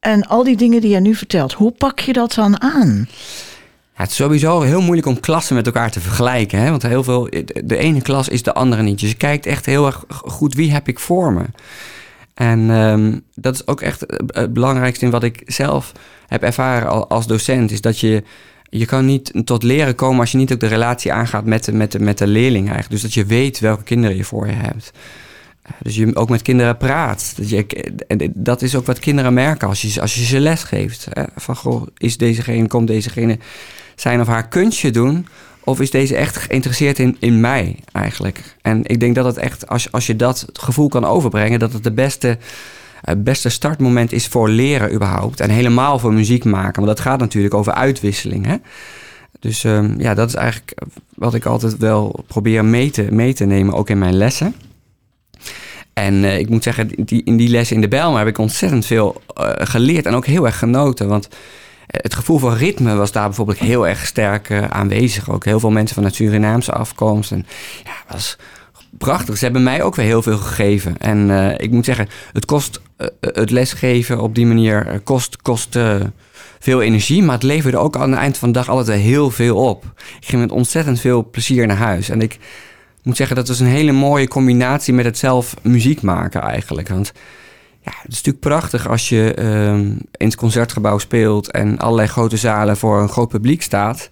En 0.00 0.26
al 0.26 0.44
die 0.44 0.56
dingen 0.56 0.80
die 0.80 0.90
jij 0.90 1.00
nu 1.00 1.14
vertelt, 1.14 1.52
hoe 1.52 1.70
pak 1.70 2.00
je 2.00 2.12
dat 2.12 2.34
dan 2.34 2.60
aan? 2.60 3.08
Ja, 3.94 4.06
het 4.06 4.10
is 4.10 4.16
sowieso 4.16 4.60
heel 4.60 4.80
moeilijk 4.80 5.06
om 5.06 5.20
klassen 5.20 5.54
met 5.54 5.66
elkaar 5.66 5.90
te 5.90 6.00
vergelijken. 6.00 6.58
Hè? 6.58 6.70
Want 6.70 6.82
heel 6.82 7.04
veel, 7.04 7.28
de 7.64 7.76
ene 7.76 8.02
klas 8.02 8.28
is 8.28 8.42
de 8.42 8.54
andere 8.54 8.82
niet. 8.82 9.00
Dus 9.00 9.10
je 9.10 9.16
kijkt 9.16 9.46
echt 9.46 9.66
heel 9.66 9.86
erg 9.86 10.04
goed 10.08 10.54
wie 10.54 10.72
heb 10.72 10.88
ik 10.88 10.98
voor 10.98 11.32
me. 11.32 11.44
En 12.34 12.70
um, 12.70 13.22
dat 13.34 13.54
is 13.54 13.66
ook 13.66 13.80
echt 13.80 14.04
het 14.26 14.52
belangrijkste 14.52 15.04
in 15.04 15.10
wat 15.10 15.22
ik 15.22 15.42
zelf 15.46 15.92
heb 16.26 16.42
ervaren 16.42 17.08
als 17.08 17.26
docent. 17.26 17.70
Is 17.70 17.80
dat 17.80 17.98
je, 17.98 18.22
je 18.62 18.86
kan 18.86 19.04
niet 19.06 19.32
tot 19.44 19.62
leren 19.62 19.94
komen 19.94 20.20
als 20.20 20.32
je 20.32 20.38
niet 20.38 20.52
ook 20.52 20.60
de 20.60 20.66
relatie 20.66 21.12
aangaat 21.12 21.44
met 21.44 21.64
de, 21.64 21.72
met 21.72 21.92
de, 21.92 22.00
met 22.00 22.18
de 22.18 22.26
leerling 22.26 22.64
eigenlijk. 22.64 22.90
Dus 22.90 23.02
dat 23.02 23.14
je 23.14 23.24
weet 23.24 23.58
welke 23.58 23.82
kinderen 23.82 24.16
je 24.16 24.24
voor 24.24 24.46
je 24.46 24.52
hebt. 24.52 24.92
Dus 25.82 25.96
je 25.96 26.16
ook 26.16 26.28
met 26.28 26.42
kinderen 26.42 26.76
praat. 26.76 27.32
Dat, 27.36 27.48
je, 27.48 27.66
dat 28.34 28.62
is 28.62 28.74
ook 28.76 28.86
wat 28.86 28.98
kinderen 28.98 29.34
merken 29.34 29.68
als 29.68 29.82
je, 29.82 30.00
als 30.00 30.14
je 30.14 30.24
ze 30.24 30.40
les 30.40 30.62
geeft. 30.62 31.08
Van 31.36 31.56
goh, 31.56 31.86
is 31.96 32.16
dezegene, 32.16 32.66
komt 32.66 32.86
dezegene 32.86 33.38
zijn 33.94 34.20
of 34.20 34.26
haar 34.26 34.48
kunstje 34.48 34.90
doen? 34.90 35.26
Of 35.64 35.80
is 35.80 35.90
deze 35.90 36.16
echt 36.16 36.36
geïnteresseerd 36.36 36.98
in, 36.98 37.16
in 37.18 37.40
mij 37.40 37.76
eigenlijk? 37.92 38.56
En 38.62 38.80
ik 38.84 39.00
denk 39.00 39.14
dat 39.14 39.24
het 39.24 39.36
echt, 39.36 39.68
als, 39.68 39.92
als 39.92 40.06
je 40.06 40.16
dat 40.16 40.46
gevoel 40.52 40.88
kan 40.88 41.04
overbrengen, 41.04 41.58
dat 41.58 41.72
het 41.72 41.84
de 41.84 41.92
beste, 41.92 42.38
het 43.00 43.24
beste 43.24 43.48
startmoment 43.48 44.12
is 44.12 44.26
voor 44.26 44.48
leren 44.48 44.94
überhaupt. 44.94 45.40
En 45.40 45.50
helemaal 45.50 45.98
voor 45.98 46.12
muziek 46.12 46.44
maken. 46.44 46.82
Want 46.82 46.96
dat 46.96 47.06
gaat 47.06 47.20
natuurlijk 47.20 47.54
over 47.54 47.72
uitwisseling. 47.72 48.46
Hè? 48.46 48.56
Dus 49.40 49.64
um, 49.64 49.94
ja, 49.98 50.14
dat 50.14 50.28
is 50.28 50.34
eigenlijk 50.34 50.72
wat 51.14 51.34
ik 51.34 51.44
altijd 51.44 51.76
wel 51.76 52.24
probeer 52.26 52.64
mee 52.64 52.90
te, 52.90 53.06
mee 53.10 53.34
te 53.34 53.44
nemen, 53.44 53.74
ook 53.74 53.90
in 53.90 53.98
mijn 53.98 54.16
lessen. 54.16 54.54
En 55.92 56.14
uh, 56.14 56.38
ik 56.38 56.48
moet 56.48 56.62
zeggen, 56.62 56.88
die, 57.04 57.24
in 57.24 57.36
die 57.36 57.48
lessen 57.48 57.76
in 57.76 57.82
de 57.82 57.88
Bijlmer 57.88 58.18
heb 58.18 58.28
ik 58.28 58.38
ontzettend 58.38 58.86
veel 58.86 59.22
uh, 59.38 59.50
geleerd 59.56 60.06
en 60.06 60.14
ook 60.14 60.26
heel 60.26 60.46
erg 60.46 60.58
genoten. 60.58 61.08
Want 61.08 61.28
het 61.90 62.14
gevoel 62.14 62.38
van 62.38 62.54
ritme 62.54 62.94
was 62.94 63.12
daar 63.12 63.26
bijvoorbeeld 63.26 63.58
heel 63.58 63.88
erg 63.88 64.06
sterk 64.06 64.48
uh, 64.48 64.64
aanwezig. 64.64 65.30
Ook 65.30 65.44
heel 65.44 65.60
veel 65.60 65.70
mensen 65.70 65.94
van 65.94 66.04
het 66.04 66.14
Surinaamse 66.14 66.72
afkomst. 66.72 67.32
En 67.32 67.46
ja, 67.84 68.12
was 68.12 68.36
prachtig. 68.98 69.36
Ze 69.36 69.44
hebben 69.44 69.62
mij 69.62 69.82
ook 69.82 69.94
weer 69.94 70.06
heel 70.06 70.22
veel 70.22 70.38
gegeven. 70.38 70.98
En 70.98 71.28
uh, 71.28 71.58
ik 71.58 71.70
moet 71.70 71.84
zeggen, 71.84 72.08
het 72.32 72.44
kost 72.44 72.80
uh, 72.98 73.06
het 73.20 73.50
lesgeven 73.50 74.20
op 74.20 74.34
die 74.34 74.46
manier 74.46 75.00
kost, 75.04 75.42
kost 75.42 75.78
veel 76.58 76.82
energie. 76.82 77.22
Maar 77.22 77.34
het 77.34 77.42
leverde 77.42 77.76
ook 77.76 77.96
aan 77.96 78.10
het 78.10 78.20
eind 78.20 78.38
van 78.38 78.52
de 78.52 78.58
dag 78.58 78.68
altijd 78.68 79.00
heel 79.00 79.30
veel 79.30 79.56
op. 79.56 79.84
Ik 80.20 80.26
ging 80.26 80.42
met 80.42 80.52
ontzettend 80.52 81.00
veel 81.00 81.28
plezier 81.30 81.66
naar 81.66 81.76
huis. 81.76 82.08
En 82.08 82.20
ik 82.20 82.38
moet 83.02 83.16
zeggen, 83.16 83.36
dat 83.36 83.48
was 83.48 83.60
een 83.60 83.66
hele 83.66 83.92
mooie 83.92 84.28
combinatie 84.28 84.94
met 84.94 85.04
het 85.04 85.18
zelf 85.18 85.56
muziek 85.62 86.02
maken 86.02 86.40
eigenlijk. 86.40 86.88
Want 86.88 87.12
ja, 87.82 87.92
het 88.02 88.12
is 88.12 88.16
natuurlijk 88.16 88.40
prachtig 88.40 88.88
als 88.88 89.08
je 89.08 89.42
um, 89.42 89.98
in 90.12 90.26
het 90.26 90.36
concertgebouw 90.36 90.98
speelt 90.98 91.50
en 91.50 91.78
allerlei 91.78 92.08
grote 92.08 92.36
zalen 92.36 92.76
voor 92.76 93.00
een 93.00 93.08
groot 93.08 93.28
publiek 93.28 93.62
staat. 93.62 94.10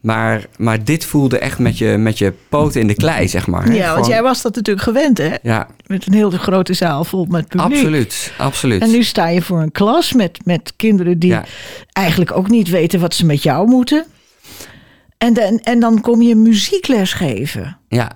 Maar, 0.00 0.46
maar 0.56 0.84
dit 0.84 1.04
voelde 1.04 1.38
echt 1.38 1.58
met 1.58 1.78
je, 1.78 1.96
met 1.96 2.18
je 2.18 2.32
poten 2.48 2.80
in 2.80 2.86
de 2.86 2.94
klei, 2.94 3.28
zeg 3.28 3.46
maar. 3.46 3.64
Hè? 3.64 3.72
Ja, 3.72 3.78
want 3.78 3.92
Gewoon... 3.92 4.08
jij 4.08 4.22
was 4.22 4.42
dat 4.42 4.54
natuurlijk 4.54 4.86
gewend, 4.86 5.18
hè? 5.18 5.34
Ja. 5.42 5.68
Met 5.86 6.06
een 6.06 6.12
hele 6.12 6.38
grote 6.38 6.74
zaal 6.74 7.04
vol 7.04 7.26
met 7.28 7.48
publiek. 7.48 7.76
Absoluut, 7.76 8.32
absoluut. 8.38 8.82
En 8.82 8.90
nu 8.90 9.02
sta 9.02 9.28
je 9.28 9.42
voor 9.42 9.60
een 9.60 9.72
klas 9.72 10.12
met, 10.12 10.40
met 10.44 10.72
kinderen 10.76 11.18
die 11.18 11.30
ja. 11.30 11.44
eigenlijk 11.92 12.36
ook 12.36 12.48
niet 12.48 12.68
weten 12.68 13.00
wat 13.00 13.14
ze 13.14 13.26
met 13.26 13.42
jou 13.42 13.68
moeten. 13.68 14.06
En, 15.18 15.34
de, 15.34 15.60
en 15.62 15.80
dan 15.80 16.00
kom 16.00 16.22
je 16.22 16.34
muziekles 16.34 17.12
geven. 17.12 17.78
Ja, 17.88 18.10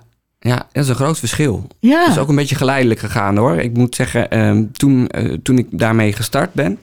ja, 0.47 0.67
dat 0.71 0.83
is 0.83 0.89
een 0.89 0.95
groot 0.95 1.19
verschil. 1.19 1.67
Ja. 1.79 1.99
Het 2.01 2.11
is 2.11 2.17
ook 2.17 2.29
een 2.29 2.35
beetje 2.35 2.55
geleidelijk 2.55 2.99
gegaan 2.99 3.37
hoor. 3.37 3.55
Ik 3.55 3.73
moet 3.73 3.95
zeggen, 3.95 4.39
um, 4.39 4.71
toen, 4.71 5.09
uh, 5.17 5.37
toen 5.43 5.57
ik 5.57 5.67
daarmee 5.71 6.13
gestart 6.13 6.53
ben, 6.53 6.79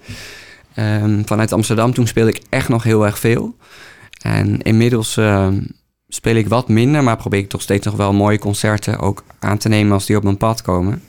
um, 0.76 1.22
vanuit 1.26 1.52
Amsterdam, 1.52 1.94
toen 1.94 2.06
speelde 2.06 2.30
ik 2.30 2.42
echt 2.48 2.68
nog 2.68 2.82
heel 2.82 3.04
erg 3.06 3.18
veel. 3.18 3.56
En 4.22 4.62
inmiddels 4.62 5.16
um, 5.16 5.66
speel 6.08 6.34
ik 6.34 6.48
wat 6.48 6.68
minder, 6.68 7.02
maar 7.02 7.16
probeer 7.16 7.40
ik 7.40 7.48
toch 7.48 7.62
steeds 7.62 7.86
nog 7.86 7.96
wel 7.96 8.12
mooie 8.12 8.38
concerten 8.38 8.98
ook 8.98 9.24
aan 9.38 9.58
te 9.58 9.68
nemen 9.68 9.92
als 9.92 10.06
die 10.06 10.16
op 10.16 10.22
mijn 10.22 10.36
pad 10.36 10.62
komen. 10.62 11.02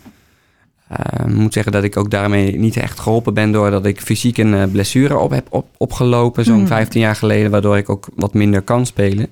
Ik 1.27 1.33
moet 1.33 1.53
zeggen 1.53 1.71
dat 1.71 1.83
ik 1.83 1.97
ook 1.97 2.09
daarmee 2.09 2.57
niet 2.57 2.77
echt 2.77 2.99
geholpen 2.99 3.33
ben 3.33 3.51
doordat 3.51 3.85
ik 3.85 4.01
fysiek 4.01 4.37
een 4.37 4.53
uh, 4.53 4.63
blessure 4.71 5.17
op 5.17 5.31
heb 5.31 5.47
op, 5.49 5.67
opgelopen, 5.77 6.45
zo'n 6.45 6.59
mm. 6.59 6.67
15 6.67 7.01
jaar 7.01 7.15
geleden, 7.15 7.51
waardoor 7.51 7.77
ik 7.77 7.89
ook 7.89 8.07
wat 8.15 8.33
minder 8.33 8.61
kan 8.61 8.85
spelen. 8.85 9.27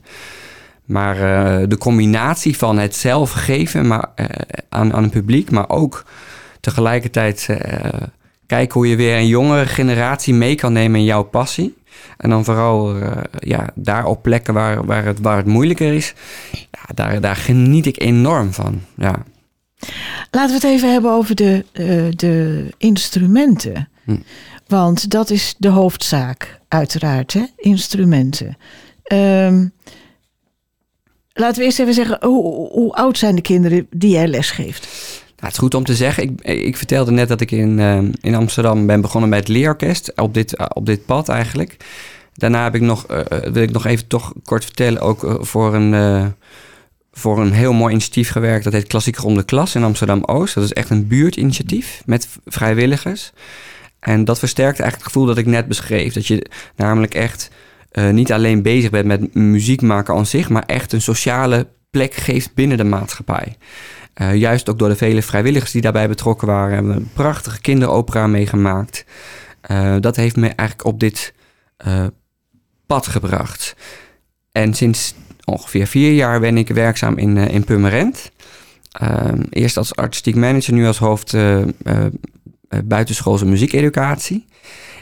Maar 0.86 1.16
uh, 1.16 1.68
de 1.68 1.78
combinatie 1.78 2.58
van 2.58 2.78
het 2.78 2.96
zelf 2.96 3.32
geven 3.32 3.88
maar, 3.88 4.10
uh, 4.16 4.26
aan, 4.70 4.94
aan 4.94 5.04
een 5.04 5.10
publiek, 5.10 5.52
maar 5.52 5.70
ook 5.70 6.06
tegelijkertijd 6.60 7.48
uh, 7.50 7.58
kijken 8.46 8.74
hoe 8.74 8.90
je 8.90 8.96
weer 8.96 9.18
een 9.18 9.28
jongere 9.28 9.66
generatie 9.66 10.34
mee 10.34 10.56
kan 10.56 10.74
nemen 10.74 11.00
in 11.00 11.06
jouw 11.06 11.24
passie. 11.24 11.78
En 12.18 12.30
dan 12.30 12.46
vooral 12.46 12.96
ja, 13.38 13.70
daar 13.76 14.06
op 14.06 14.22
plekken 14.22 14.54
waar, 14.54 14.86
waar, 14.86 15.06
het, 15.06 15.20
waar 15.20 15.38
het 15.38 15.46
moeilijker 15.46 15.94
is, 15.94 16.14
ja, 16.52 16.94
daar, 16.94 17.22
daar 17.22 17.36
geniet 17.36 17.86
ik 17.86 18.02
enorm 18.02 18.54
van. 18.54 18.82
Ja. 18.96 19.24
Laten 20.32 20.50
we 20.50 20.68
het 20.68 20.76
even 20.76 20.92
hebben 20.92 21.12
over 21.12 21.36
de, 21.36 21.66
de 22.16 22.68
instrumenten. 22.78 23.90
Hm. 24.04 24.16
Want 24.72 25.10
dat 25.10 25.30
is 25.30 25.56
de 25.58 25.68
hoofdzaak, 25.68 26.60
uiteraard, 26.68 27.34
hè? 27.34 27.44
instrumenten. 27.56 28.58
Um, 29.14 29.74
Laten 31.34 31.60
we 31.60 31.66
eerst 31.66 31.80
even 31.80 31.94
zeggen, 31.94 32.26
hoe, 32.26 32.94
oud 32.94 33.18
zijn 33.18 33.36
de 33.36 33.42
kinderen 33.42 33.88
die 33.90 34.12
jij 34.12 34.28
lesgeeft? 34.28 34.88
Nou, 35.22 35.36
het 35.36 35.52
is 35.52 35.58
goed 35.58 35.74
om 35.74 35.84
te 35.84 35.96
zeggen. 35.96 36.24
Ik, 36.24 36.42
ik 36.42 36.78
vertelde 36.78 37.12
net 37.12 37.28
dat 37.28 37.42
ik 37.42 37.52
in, 37.52 37.78
uh, 37.78 38.00
in 38.22 38.36
Amsterdam 38.36 38.86
ben 38.86 39.02
begonnen 39.02 39.30
bij 39.30 39.40
het 39.40 39.48
leerorkest. 39.48 40.12
Op 40.16 40.34
dit, 40.34 40.60
uh, 40.60 40.66
op 40.74 40.86
dit 40.86 41.06
pad 41.06 41.30
eigenlijk. 41.30 41.78
Daarna 42.34 42.64
heb 42.64 42.76
ik 42.76 42.82
nog, 42.82 43.12
uh, 43.12 43.20
wil 43.28 43.64
ik 43.64 43.72
nog 43.72 43.86
even 43.86 44.08
toch 44.08 44.34
kort 44.44 44.64
vertellen, 44.64 45.02
ook 45.02 45.38
voor, 45.40 45.76
een, 45.76 46.34
voor 47.12 47.40
een 47.42 47.52
heel 47.52 47.74
mooi 47.74 47.92
initiatief 47.92 48.32
gewerkt. 48.32 48.64
Dat 48.64 48.74
heet 48.74 48.88
Klassiek 48.88 49.18
Ronde 49.18 49.44
Klas 49.44 49.76
in 49.76 49.84
Amsterdam-Oost. 49.84 50.54
Dat 50.54 50.64
is 50.64 50.74
echt 50.74 50.90
een 50.90 51.08
buurtinitiatief 51.08 52.02
met 52.06 52.28
vrijwilligers. 52.46 53.32
En 54.00 54.26
dat 54.26 54.40
versterkt 54.40 54.80
eigenlijk 54.80 55.04
het 55.04 55.14
gevoel 55.14 55.28
dat 55.28 55.38
ik 55.38 55.46
net 55.46 55.68
beschreef. 55.68 56.14
Dat 56.14 56.28
je 56.28 56.46
namelijk 56.76 57.14
echt 57.14 57.50
uh, 57.92 58.10
niet 58.10 58.32
alleen 58.32 58.62
bezig 58.62 58.90
bent 58.90 59.06
met 59.06 59.34
muziek 59.34 59.82
maken 59.82 60.16
aan 60.16 60.26
zich, 60.26 60.50
maar 60.50 60.64
echt 60.66 60.94
een 60.94 61.02
sociale 61.02 61.68
plek 61.90 62.14
geeft 62.14 62.54
binnen 62.54 62.78
de 62.78 62.84
maatschappij. 62.84 63.58
Uh, 64.22 64.36
juist 64.36 64.70
ook 64.70 64.80
door 64.80 64.90
de 64.90 64.96
vele 64.96 65.22
vrijwilligers 65.22 65.72
die 65.72 65.82
daarbij 65.82 66.08
betrokken 66.08 66.48
waren, 66.48 66.74
hebben 66.74 66.94
we 66.94 67.00
een 67.00 67.10
prachtige 67.14 67.62
kinderopera 67.62 68.28
meegemaakt. 68.28 69.06
Uh, 69.72 69.96
dat 70.00 70.16
heeft 70.16 70.36
me 70.36 70.48
eigenlijk 70.48 70.88
op 70.88 71.00
dit 71.00 71.34
pad 72.86 73.08
gebracht. 73.08 73.76
En 74.52 74.74
sinds 74.74 75.14
ongeveer 75.46 75.88
vier 75.88 76.14
jaar 76.14 76.40
ben 76.40 76.58
ik 76.58 76.68
werkzaam 76.68 77.18
in, 77.18 77.38
in 77.38 77.64
Purmerend. 77.64 78.32
eerst 79.50 79.78
als 79.78 79.96
artistiek 79.96 80.36
manager, 80.36 80.74
nu 80.74 80.88
als 80.88 80.98
hoofd 80.98 81.38
buitenschoolse 82.84 83.46
muziekeducatie. 83.46 84.46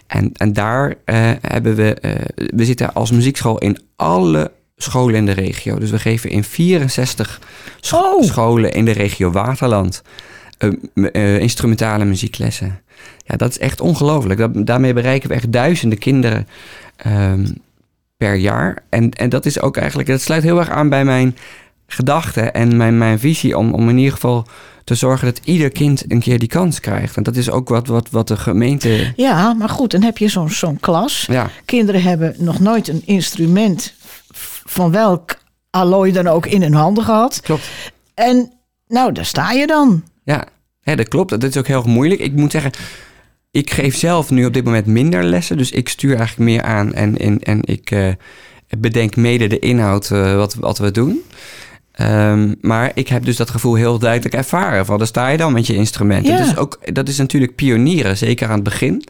En, 0.07 0.31
en 0.33 0.53
daar 0.53 0.89
uh, 0.89 0.95
hebben 1.41 1.75
we, 1.75 1.97
uh, 2.01 2.11
we 2.55 2.65
zitten 2.65 2.93
als 2.93 3.11
muziekschool 3.11 3.57
in 3.57 3.81
alle 3.95 4.51
scholen 4.77 5.15
in 5.15 5.25
de 5.25 5.31
regio. 5.31 5.79
Dus 5.79 5.89
we 5.89 5.99
geven 5.99 6.29
in 6.29 6.43
64 6.43 7.41
scho 7.79 7.97
oh. 7.97 8.23
scholen 8.23 8.73
in 8.73 8.85
de 8.85 8.91
regio 8.91 9.31
Waterland 9.31 10.01
eh, 10.57 10.69
eh, 10.93 11.39
instrumentale 11.39 12.05
muzieklessen. 12.05 12.81
Ja, 13.25 13.35
dat 13.35 13.49
is 13.49 13.59
echt 13.59 13.81
ongelooflijk. 13.81 14.65
Daarmee 14.65 14.93
bereiken 14.93 15.29
we 15.29 15.35
echt 15.35 15.51
duizenden 15.51 15.97
kinderen 15.97 16.47
ehm, 16.95 17.45
per 18.17 18.35
jaar. 18.35 18.83
En, 18.89 19.11
en 19.11 19.29
dat 19.29 19.45
is 19.45 19.61
ook 19.61 19.77
eigenlijk, 19.77 20.09
dat 20.09 20.21
sluit 20.21 20.43
heel 20.43 20.59
erg 20.59 20.69
aan 20.69 20.89
bij 20.89 21.05
mijn 21.05 21.37
gedachten 21.87 22.53
en 22.53 22.77
mijn, 22.77 22.97
mijn 22.97 23.19
visie 23.19 23.57
om, 23.57 23.73
om 23.73 23.89
in 23.89 23.97
ieder 23.97 24.13
geval 24.13 24.47
te 24.89 24.95
zorgen 24.95 25.25
dat 25.25 25.41
ieder 25.43 25.69
kind 25.69 26.03
een 26.07 26.19
keer 26.19 26.39
die 26.39 26.47
kans 26.47 26.79
krijgt. 26.79 27.17
En 27.17 27.23
dat 27.23 27.35
is 27.35 27.49
ook 27.49 27.69
wat, 27.69 27.87
wat, 27.87 28.09
wat 28.09 28.27
de 28.27 28.37
gemeente. 28.37 29.13
Ja, 29.15 29.53
maar 29.53 29.69
goed, 29.69 29.91
dan 29.91 30.01
heb 30.01 30.17
je 30.17 30.27
zo'n 30.27 30.49
zo'n 30.49 30.79
klas. 30.79 31.25
Ja, 31.31 31.49
Kinderen 31.65 32.01
hebben 32.01 32.35
nog 32.37 32.59
nooit 32.59 32.87
een 32.87 33.01
instrument 33.05 33.93
van 34.65 34.91
welk 34.91 35.37
allooi 35.69 36.11
dan 36.11 36.27
ook 36.27 36.45
in 36.45 36.61
hun 36.61 36.73
handen 36.73 37.03
gehad. 37.03 37.41
klopt. 37.41 37.69
En 38.13 38.51
nou, 38.87 39.11
daar 39.11 39.25
sta 39.25 39.51
je 39.51 39.67
dan. 39.67 40.03
Ja, 40.23 40.45
ja, 40.81 40.95
dat 40.95 41.07
klopt. 41.07 41.29
Dat 41.29 41.43
is 41.43 41.57
ook 41.57 41.67
heel 41.67 41.83
moeilijk. 41.83 42.21
Ik 42.21 42.33
moet 42.33 42.51
zeggen, 42.51 42.71
ik 43.51 43.71
geef 43.71 43.95
zelf 43.95 44.29
nu 44.29 44.45
op 44.45 44.53
dit 44.53 44.63
moment 44.63 44.85
minder 44.85 45.23
lessen. 45.23 45.57
Dus 45.57 45.71
ik 45.71 45.89
stuur 45.89 46.15
eigenlijk 46.17 46.49
meer 46.49 46.63
aan 46.63 46.93
en, 46.93 47.17
en, 47.17 47.39
en 47.39 47.59
ik 47.61 47.91
eh, 47.91 48.11
bedenk 48.77 49.15
mede 49.15 49.47
de 49.47 49.59
inhoud 49.59 50.11
eh, 50.11 50.35
wat, 50.35 50.53
wat 50.53 50.77
we 50.77 50.91
doen. 50.91 51.21
Ehm, 51.99 52.53
maar 52.61 52.91
ik 52.93 53.07
heb 53.07 53.25
dus 53.25 53.37
dat 53.37 53.49
gevoel 53.49 53.75
heel 53.75 53.99
duidelijk 53.99 54.33
ervaren. 54.33 54.85
Van, 54.85 54.97
daar 54.97 55.07
sta 55.07 55.27
je 55.27 55.37
dan 55.37 55.53
met 55.53 55.67
je 55.67 55.75
instrument. 55.75 56.27
Ja. 56.27 56.37
Dat, 56.37 56.47
is 56.47 56.57
ook, 56.57 56.79
dat 56.93 57.07
is 57.07 57.17
natuurlijk 57.17 57.55
pionieren, 57.55 58.17
zeker 58.17 58.47
aan 58.47 58.53
het 58.53 58.63
begin. 58.63 59.03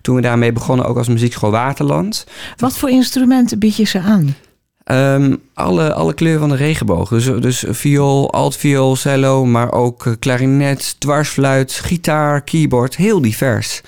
Toen 0.00 0.16
we 0.16 0.20
daarmee 0.20 0.52
begonnen, 0.52 0.86
ook 0.86 0.96
als 0.96 1.08
Muziekschool 1.08 1.50
Waterland. 1.50 2.26
Wat 2.56 2.76
voor 2.76 2.90
instrumenten 2.90 3.58
bied 3.58 3.76
je 3.76 3.84
ze 3.84 4.00
aan? 4.00 4.34
Ehm, 4.84 5.36
alle, 5.54 5.94
alle 5.94 6.14
kleuren 6.14 6.40
van 6.40 6.48
de 6.48 6.56
regenboog. 6.56 7.08
Dus, 7.08 7.24
dus 7.24 7.64
viool, 7.68 8.32
altviool, 8.32 8.96
cello, 8.96 9.44
maar 9.44 9.72
ook 9.72 10.06
eh, 10.06 10.12
klarinet, 10.18 10.96
dwarsfluit, 10.98 11.72
gitaar, 11.72 12.42
keyboard. 12.42 12.96
Heel 12.96 13.20
divers. 13.20 13.80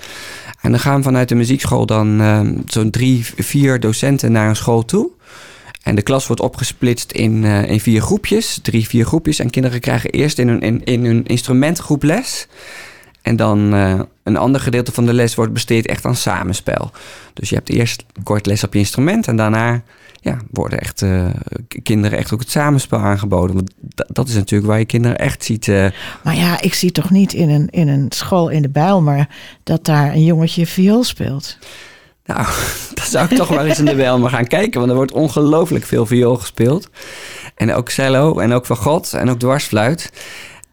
En 0.60 0.70
dan 0.70 0.80
gaan 0.80 1.02
vanuit 1.02 1.28
de 1.28 1.34
muziekschool 1.34 1.86
dan 1.86 2.20
ehm, 2.20 2.58
zo'n 2.66 2.90
drie, 2.90 3.26
vier 3.36 3.80
docenten 3.80 4.32
naar 4.32 4.48
een 4.48 4.56
school 4.56 4.84
toe. 4.84 5.10
En 5.86 5.94
de 5.94 6.02
klas 6.02 6.26
wordt 6.26 6.42
opgesplitst 6.42 7.12
in, 7.12 7.44
eh, 7.44 7.70
in 7.70 7.80
vier 7.80 8.00
groepjes, 8.00 8.58
drie, 8.62 8.88
vier 8.88 9.04
groepjes. 9.04 9.38
En 9.38 9.50
kinderen 9.50 9.80
krijgen 9.80 10.10
eerst 10.10 10.38
in 10.38 10.48
hun, 10.48 10.84
in, 10.84 11.24
instrumentgroep 11.24 12.02
les. 12.02 12.46
En 13.22 13.36
dan 13.36 13.74
eh, 13.74 14.00
een 14.22 14.36
ander 14.36 14.60
gedeelte 14.60 14.92
van 14.92 15.06
de 15.06 15.12
les 15.12 15.34
wordt 15.34 15.52
besteed 15.52 15.86
echt 15.86 16.04
aan 16.04 16.16
samenspel. 16.16 16.90
Dus 17.34 17.48
je 17.48 17.54
hebt 17.54 17.68
eerst 17.68 18.04
kort 18.22 18.46
les 18.46 18.64
op 18.64 18.72
je 18.72 18.78
instrument 18.78 19.28
en 19.28 19.36
daarna 19.36 19.82
ja, 20.20 20.36
worden 20.50 20.80
echt 20.80 21.02
eh, 21.02 21.26
kinderen 21.82 22.18
echt 22.18 22.32
ook 22.32 22.40
het 22.40 22.50
samenspel 22.50 22.98
aangeboden. 22.98 23.56
Want 23.56 23.72
dat, 24.06 24.28
is 24.28 24.34
natuurlijk 24.34 24.70
waar 24.70 24.78
je 24.78 24.84
kinderen 24.84 25.18
echt 25.18 25.44
ziet. 25.44 25.66
Maar 26.22 26.36
ja, 26.36 26.60
ik 26.60 26.74
zie 26.74 26.92
toch 26.92 27.10
niet 27.10 27.32
in 27.32 27.48
een, 27.48 27.68
in 27.70 27.88
een 27.88 28.06
school 28.08 28.48
in 28.48 28.62
de 28.62 28.68
Bijl, 28.68 29.02
maar 29.02 29.28
dat 29.62 29.84
daar 29.84 30.12
een 30.12 30.24
jongetje 30.24 30.66
viool 30.66 31.04
speelt. 31.04 31.58
Nou, 32.26 32.40
daar 32.94 33.06
zou 33.06 33.26
ik 33.30 33.36
toch 33.36 33.50
maar 33.50 33.64
eens 33.64 33.78
in 33.78 33.84
de 33.84 33.94
maar 34.20 34.30
gaan 34.30 34.46
kijken. 34.46 34.78
Want 34.78 34.90
er 34.90 34.96
wordt 34.96 35.12
ongelooflijk 35.12 35.84
veel 35.84 36.06
viool 36.06 36.36
gespeeld. 36.36 36.88
En 37.54 37.74
ook 37.74 37.88
cello 37.88 38.38
en 38.38 38.52
ook 38.52 38.66
fagot 38.66 39.12
en 39.12 39.30
ook 39.30 39.38
dwarsfluit. 39.38 40.12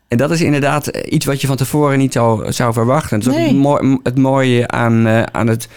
En 0.07 0.17
dat 0.17 0.31
is 0.31 0.41
inderdaad 0.41 0.87
eh, 0.87 1.13
iets 1.13 1.25
wat 1.25 1.41
je 1.41 1.47
van 1.47 1.55
tevoren 1.55 1.97
niet 1.97 2.13
zou, 2.13 2.51
zou 2.51 2.73
verwachten. 2.73 3.19
Dat 3.19 3.27
is 3.27 3.33
ook 3.33 3.39
Nee. 3.39 3.47
het, 3.47 3.57
mooi- 3.57 3.99
het 4.03 4.17
mooie 4.17 4.67
aan, 4.67 5.07
eh, 5.07 5.23
aan, 5.23 5.47
het, 5.47 5.67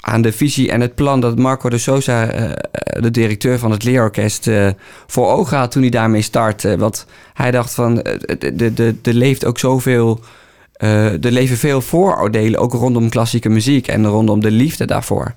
aan 0.00 0.22
de 0.22 0.32
visie 0.32 0.70
en 0.70 0.80
het 0.80 0.94
plan 0.94 1.20
dat 1.20 1.38
Marco 1.38 1.68
de 1.68 1.78
Sosa, 1.78 2.26
eh, 2.26 2.50
de 3.02 3.10
directeur 3.10 3.58
van 3.58 3.70
het 3.70 3.84
leerorkest, 3.84 4.46
eh, 4.46 4.68
voor 5.06 5.26
ogen 5.30 5.56
had 5.58 5.70
toen 5.70 5.82
hij 5.82 5.90
daarmee 5.90 6.22
startte. 6.22 6.76
Want 6.78 7.06
hij 7.34 7.50
dacht 7.50 7.74
van, 7.74 8.02
eh, 8.02 8.18
de- 8.38 8.56
de- 8.56 8.72
de- 8.74 8.94
er 9.02 9.14
leeft 9.14 9.44
ook 9.44 9.58
zoveel... 9.58 10.20
eh, 10.78 11.24
er 11.24 11.32
leven 11.32 11.56
veel 11.56 11.80
vooroordelen, 11.80 12.60
ook 12.60 12.72
rondom 12.72 13.08
klassieke 13.08 13.48
muziek 13.48 13.88
en 13.88 14.06
rondom 14.06 14.40
de 14.40 14.50
liefde 14.50 14.84
daarvoor. 14.84 15.34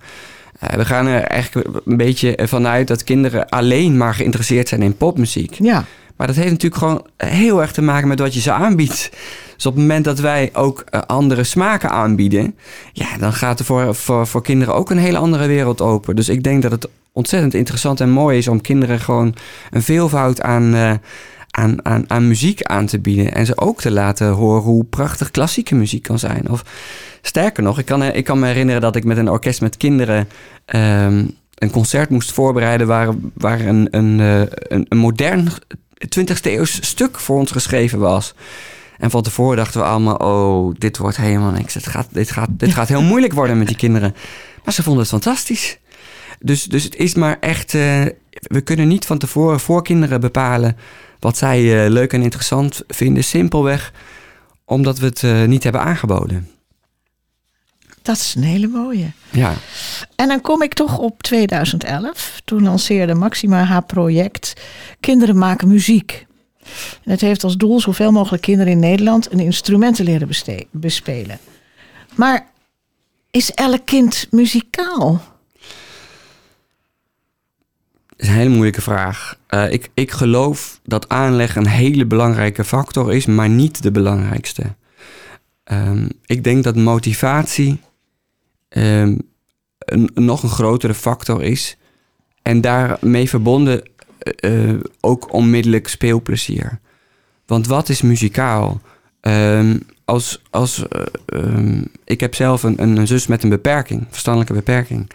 Eh, 0.60 0.76
we 0.76 0.86
gaan 0.86 1.08
er 1.08 1.22
eigenlijk 1.22 1.80
een 1.86 1.98
beetje 1.98 2.40
vanuit 2.44 2.88
dat 2.88 3.04
kinderen 3.04 3.50
alleen 3.50 3.98
maar 3.98 4.14
geïnteresseerd 4.14 4.68
zijn 4.68 4.82
in 4.82 4.98
popmuziek. 4.98 5.54
Ja, 5.54 5.86
Maar 6.16 6.28
dat 6.28 6.36
heeft 6.36 6.52
natuurlijk 6.52 6.82
gewoon 6.82 7.06
heel 7.18 7.62
erg 7.62 7.72
te 7.72 7.82
maken 7.82 8.08
met 8.08 8.20
wat 8.20 8.34
je 8.34 8.40
ze 8.40 8.52
aanbiedt. 8.52 9.10
Dus 9.56 9.66
op 9.66 9.74
het 9.74 9.82
moment 9.82 10.06
dat 10.06 10.20
wij 10.20 10.50
ook 10.54 10.84
eh, 10.90 11.02
andere 11.08 11.44
smaken 11.44 11.90
aanbieden, 11.90 12.56
ja, 12.94 13.18
dan 13.20 13.34
gaat 13.34 13.60
er 13.60 13.66
voor, 13.66 13.96
voor, 13.96 14.28
voor 14.28 14.44
kinderen 14.44 14.76
ook 14.76 14.90
een 14.90 14.98
hele 14.98 15.18
andere 15.18 15.48
wereld 15.48 15.82
open. 15.82 16.16
Dus 16.16 16.30
ik 16.30 16.44
denk 16.44 16.62
dat 16.62 16.72
het 16.72 16.88
ontzettend 17.12 17.54
interessant 17.54 18.02
en 18.02 18.10
mooi 18.10 18.38
is 18.38 18.48
om 18.48 18.62
kinderen 18.62 19.00
gewoon 19.00 19.36
een 19.72 19.82
veelvoud 19.82 20.42
aan, 20.42 21.00
aan, 21.52 21.86
aan, 21.86 22.04
aan 22.08 22.28
muziek 22.28 22.64
aan 22.64 22.86
te 22.86 23.00
bieden. 23.00 23.34
En 23.34 23.46
ze 23.46 23.58
ook 23.58 23.82
te 23.82 23.92
laten 23.92 24.30
horen 24.30 24.62
hoe 24.62 24.84
prachtig 24.84 25.32
klassieke 25.32 25.76
muziek 25.76 26.04
kan 26.04 26.20
zijn. 26.20 26.50
Of 26.50 26.66
sterker 27.22 27.64
nog, 27.64 27.80
ik 27.80 27.86
kan, 27.86 28.04
ik 28.04 28.24
kan 28.24 28.40
me 28.40 28.48
herinneren 28.48 28.82
dat 28.82 28.96
ik 28.96 29.04
met 29.04 29.18
een 29.18 29.30
orkest 29.30 29.62
met 29.62 29.78
kinderen 29.78 30.28
ehm, 30.66 31.26
een 31.56 31.72
concert 31.72 32.10
moest 32.10 32.32
voorbereiden 32.32 32.88
waar, 32.88 33.10
waar 33.34 33.60
een, 33.60 33.88
een, 33.92 34.20
eh, 34.20 34.42
een, 34.50 34.86
een 34.90 34.98
modern 34.98 35.50
20e 36.20 36.42
eeuws 36.42 36.86
stuk 36.86 37.20
voor 37.20 37.38
ons 37.38 37.52
geschreven 37.52 38.00
was. 38.00 38.34
En 38.98 39.10
van 39.10 39.22
tevoren 39.22 39.58
dachten 39.58 39.80
we 39.80 39.88
allemaal, 39.88 40.16
oh, 40.16 40.76
dit 40.78 40.98
wordt 40.98 41.18
helemaal 41.18 41.52
niks. 41.52 41.74
Het 41.74 41.88
gaat, 41.88 42.08
dit, 42.12 42.32
gaat, 42.32 42.50
dit 42.52 42.74
gaat 42.74 42.88
heel 42.88 43.02
moeilijk 43.02 43.34
worden 43.34 43.58
met 43.58 43.68
die 43.68 43.76
kinderen. 43.76 44.16
Maar 44.64 44.74
ze 44.74 44.84
vonden 44.84 45.02
het 45.02 45.12
fantastisch. 45.12 45.80
Dus, 46.40 46.64
dus 46.64 46.84
het 46.84 46.96
is 46.96 47.16
maar 47.16 47.38
echt, 47.40 47.74
eh, 47.74 48.02
we 48.30 48.62
kunnen 48.64 48.88
niet 48.88 49.06
van 49.06 49.18
tevoren 49.18 49.60
voor 49.60 49.84
kinderen 49.84 50.22
bepalen 50.22 50.78
wat 51.22 51.38
zij 51.38 51.86
eh, 51.86 51.92
leuk 51.92 52.14
en 52.14 52.22
interessant 52.22 52.82
vinden. 52.88 53.24
Simpelweg 53.24 53.94
omdat 54.66 55.00
we 55.00 55.06
het 55.06 55.24
eh, 55.24 55.44
niet 55.44 55.64
hebben 55.64 55.82
aangeboden. 55.82 56.50
dat 58.02 58.16
is 58.16 58.36
een 58.36 58.44
hele 58.44 58.68
mooie. 58.68 59.12
Ja, 59.32 59.54
En 60.16 60.28
dan 60.28 60.42
kom 60.42 60.62
ik 60.62 60.74
toch 60.74 60.98
op 60.98 61.24
2011. 61.24 62.42
Toen 62.46 62.64
lanceerde 62.64 63.14
Maxima 63.14 63.64
haar 63.64 63.84
project 63.84 64.54
Kinderen 65.00 65.38
maken 65.38 65.68
muziek. 65.68 66.26
En 67.04 67.12
het 67.12 67.22
heeft 67.22 67.44
als 67.44 67.58
doel 67.58 67.80
zoveel 67.80 68.12
mogelijk 68.12 68.44
kinderen 68.44 68.72
in 68.72 68.80
Nederland 68.80 69.32
een 69.32 69.40
instrument 69.40 69.96
te 69.96 70.04
leren 70.04 70.30
bespelen. 70.72 71.40
Maar 72.16 72.48
is 73.32 73.52
elk 73.52 73.86
kind 73.86 74.28
muzikaal? 74.30 75.31
Is 78.22 78.28
een 78.28 78.34
hele 78.34 78.50
moeilijke 78.50 78.82
vraag. 78.82 79.38
Eh, 79.48 79.72
ik, 79.72 79.90
ik 79.94 80.12
geloof 80.12 80.80
dat 80.84 81.10
aanleg 81.10 81.56
een 81.56 81.68
hele 81.68 82.06
belangrijke 82.06 82.64
factor 82.64 83.14
is, 83.14 83.26
maar 83.26 83.50
niet 83.50 83.84
de 83.84 83.92
belangrijkste. 83.92 84.64
Ehm, 85.64 86.08
ik 86.26 86.44
denk 86.44 86.64
dat 86.64 86.76
motivatie 86.76 87.80
ehm, 88.70 89.18
een, 89.78 90.10
nog 90.14 90.44
een 90.44 90.50
grotere 90.50 90.94
factor 90.94 91.44
is. 91.44 91.78
En 92.42 92.62
daarmee 92.62 93.30
verbonden 93.30 93.84
eh, 94.18 94.70
eh, 94.70 94.80
ook 95.00 95.34
onmiddellijk 95.34 95.88
speelplezier. 95.88 96.80
Want 97.46 97.68
wat 97.68 97.90
is 97.90 98.02
muzikaal? 98.02 98.82
Ehm, 99.22 99.78
als, 100.06 100.42
als, 100.50 100.86
ik 102.04 102.20
heb 102.20 102.36
zelf 102.36 102.64
een, 102.64 102.82
een 102.82 103.08
zus 103.08 103.28
met 103.28 103.44
een 103.44 103.50
beperking, 103.50 104.06
verstandelijke 104.10 104.54
beperking. 104.54 105.10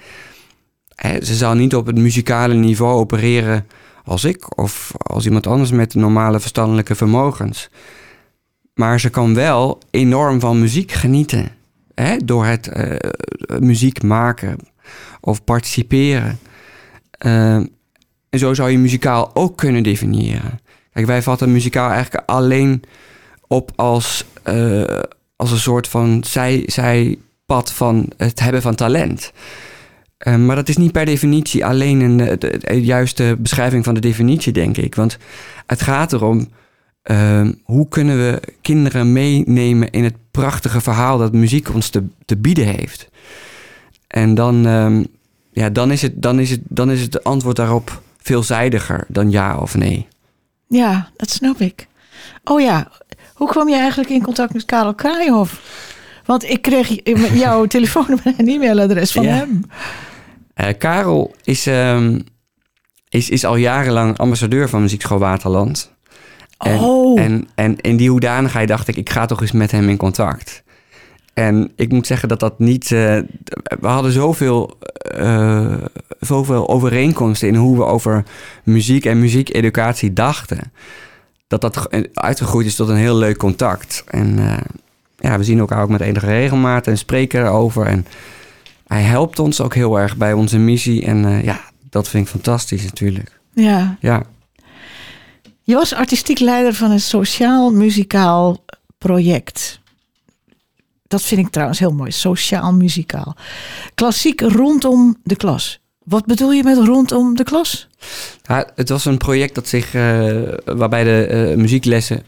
Ze 0.97 1.35
zal 1.35 1.55
niet 1.55 1.75
op 1.75 1.87
het 1.87 1.99
muzikale 1.99 2.55
niveau 2.55 2.95
opereren 2.95 3.67
als 4.05 4.25
ik 4.25 4.59
of 4.59 4.93
als 4.97 5.25
iemand 5.25 5.47
anders 5.47 5.71
met 5.71 5.95
normale 5.95 6.41
verstandelijke 6.41 6.95
vermogens. 6.95 7.71
Maar 8.75 9.00
ze 9.00 9.11
kan 9.11 9.35
wel 9.35 9.81
enorm 9.91 10.41
van 10.41 10.61
muziek 10.61 10.93
genieten. 10.93 11.50
Door 12.25 12.45
het 12.45 12.69
eh, 12.69 12.97
muziek 13.59 14.03
maken 14.03 14.59
of 15.21 15.45
participeren. 15.45 16.38
Eh, 17.11 17.55
en 18.31 18.38
zo 18.38 18.55
zou 18.55 18.71
je 18.71 18.79
muzikaal 18.79 19.31
ook 19.35 19.57
kunnen 19.57 19.83
definiëren. 19.83 20.61
Kijk, 20.93 21.07
wij 21.07 21.23
vatten 21.23 21.53
muzikaal 21.53 21.91
eigenlijk 21.91 22.29
alleen 22.29 22.83
op 23.47 23.73
als, 23.75 24.25
eh, 24.43 25.00
als 25.37 25.50
een 25.50 25.59
soort 25.59 25.88
van 25.88 26.25
zij, 26.26 26.62
zijpad 26.67 27.73
van 27.73 28.12
het 28.17 28.41
hebben 28.41 28.62
van 28.62 28.75
talent. 28.75 29.33
Eh, 30.18 30.37
maar 30.37 30.56
dat 30.56 30.68
is 30.68 30.76
niet 30.76 30.92
per 30.92 31.04
definitie 31.04 31.64
alleen 31.64 32.00
een 32.00 32.20
eh, 32.20 32.38
de, 32.38 32.80
juiste 32.85 33.37
beschrijving 33.38 33.85
van 33.85 33.94
de 33.94 34.00
definitie, 34.00 34.52
denk 34.52 34.76
ik. 34.76 34.94
Want 34.94 35.18
het 35.66 35.82
gaat 35.82 36.12
erom 36.12 36.49
eh, 37.02 37.49
hoe 37.62 37.88
kunnen 37.88 38.16
we 38.16 38.40
kinderen 38.61 39.12
meenemen 39.12 39.90
in 39.90 40.04
het 40.04 40.14
prachtige 40.30 40.80
verhaal 40.80 41.18
dat 41.18 41.32
muziek 41.32 41.75
ons 41.75 41.88
te, 41.88 42.02
te 42.25 42.37
bieden 42.37 42.66
heeft. 42.66 43.08
En 44.06 44.35
dan, 44.35 44.66
ehm, 44.66 45.04
ja, 45.52 45.70
dan, 45.70 45.90
is 45.90 46.02
het, 46.02 46.23
dan, 46.23 46.38
is 46.40 46.50
het, 46.50 46.61
dan 46.64 46.90
is 46.90 47.00
het 47.00 47.25
antwoord 47.25 47.56
daarop 47.56 48.02
veelzijdiger 48.18 49.04
dan 49.08 49.30
ja 49.30 49.58
of 49.58 49.76
nee. 49.76 50.06
Ja, 50.68 51.11
dat 51.16 51.30
snap 51.30 51.61
ik. 51.61 51.87
Oh 52.44 52.61
ja, 52.61 52.90
hoe 53.35 53.49
kwam 53.49 53.68
je 53.68 53.76
eigenlijk 53.76 54.11
in 54.11 54.23
contact 54.23 54.52
met 54.52 54.64
Karel 54.64 54.94
Kraaienhof? 54.94 55.61
Want 56.26 56.45
ik 56.50 56.62
kreeg 56.62 56.88
jouw 57.35 57.66
telefoonnummer 57.76 58.35
en 58.37 58.49
e-mailadres 58.49 59.12
van 59.12 59.23
Ja. 59.23 59.30
hem. 59.35 59.61
Eh, 60.54 60.68
Karel 60.78 61.35
is, 61.45 61.66
ehm, 61.66 62.18
is, 63.09 63.30
is 63.30 63.45
al 63.45 63.56
jarenlang 63.56 64.18
ambassadeur 64.18 64.68
van 64.68 64.80
Muziekschool 64.80 65.18
Waterland. 65.18 65.95
En, 66.59 66.78
Oh. 66.80 67.21
en, 67.21 67.49
en 67.54 67.76
in 67.80 67.97
die 67.97 68.11
hoedanigheid 68.11 68.68
dacht 68.68 68.88
ik, 68.88 68.97
ik 68.97 69.11
ga 69.11 69.26
toch 69.26 69.40
eens 69.40 69.52
met 69.52 69.71
hem 69.71 69.88
in 69.88 69.97
contact. 69.97 70.62
En 71.35 71.73
ik 71.76 71.92
moet 71.92 72.06
zeggen 72.06 72.28
dat 72.28 72.40
dat 72.40 72.59
niet... 72.59 72.85
eh, 72.85 73.18
we 73.80 73.87
hadden 73.87 74.12
zoveel, 74.12 74.78
eh, 75.16 75.75
zoveel 76.21 76.68
overeenkomsten 76.68 77.49
in 77.49 77.54
hoe 77.54 77.76
we 77.76 77.85
over 77.85 78.25
muziek 78.64 79.04
en 79.04 79.18
muziekeducatie 79.21 80.12
dachten. 80.12 80.73
Dat 81.47 81.61
dat 81.61 81.76
ge- 81.76 82.11
uitgegroeid 82.14 82.66
is 82.66 82.75
tot 82.75 82.88
een 82.88 82.97
heel 82.97 83.16
leuk 83.16 83.37
contact. 83.37 84.04
En 84.06 84.38
ja, 85.26 85.38
we 85.38 85.45
zien 85.45 85.59
elkaar 85.59 85.83
ook 85.83 85.88
met 85.88 86.00
enige 86.00 86.26
regelmaat 86.26 86.87
en 86.87 86.99
spreken 86.99 87.40
erover. 87.40 87.87
En 87.87 88.06
hij 88.87 89.02
helpt 89.02 89.38
ons 89.38 89.61
ook 89.61 89.75
heel 89.75 89.99
erg 89.99 90.16
bij 90.16 90.33
onze 90.33 90.59
missie. 90.59 91.04
En 91.04 91.25
eh, 91.25 91.45
ja, 91.45 91.61
dat 91.90 92.09
vind 92.09 92.25
ik 92.25 92.30
fantastisch 92.30 92.85
natuurlijk. 92.85 93.40
Ja. 93.52 93.97
Ja, 94.00 94.23
Je 95.62 95.75
was 95.75 95.95
artistiek 95.95 96.38
leider 96.38 96.75
van 96.75 96.90
een 96.90 97.00
sociaal-muzikaal 97.00 98.64
project. 98.99 99.80
Dat 101.06 101.23
vind 101.23 101.40
ik 101.40 101.52
trouwens 101.52 101.78
heel 101.78 101.92
mooi, 101.92 102.11
sociaal-muzikaal. 102.11 103.37
Klassiek 103.95 104.40
rondom 104.40 105.16
de 105.23 105.37
klas. 105.37 105.80
Wat 106.04 106.26
bedoel 106.26 106.52
je 106.52 106.64
met 106.64 106.78
rondom 106.78 107.37
de 107.37 107.45
klas? 107.45 107.88
Ja, 108.42 108.71
het 108.75 108.88
was 108.88 109.04
een 109.04 109.16
project 109.16 109.54
dat 109.54 109.68
zich, 109.68 109.95
eh, 109.95 110.42
waarbij 110.64 111.04
de 111.04 111.26
eh, 111.26 111.56
muzieklessen 111.56 112.25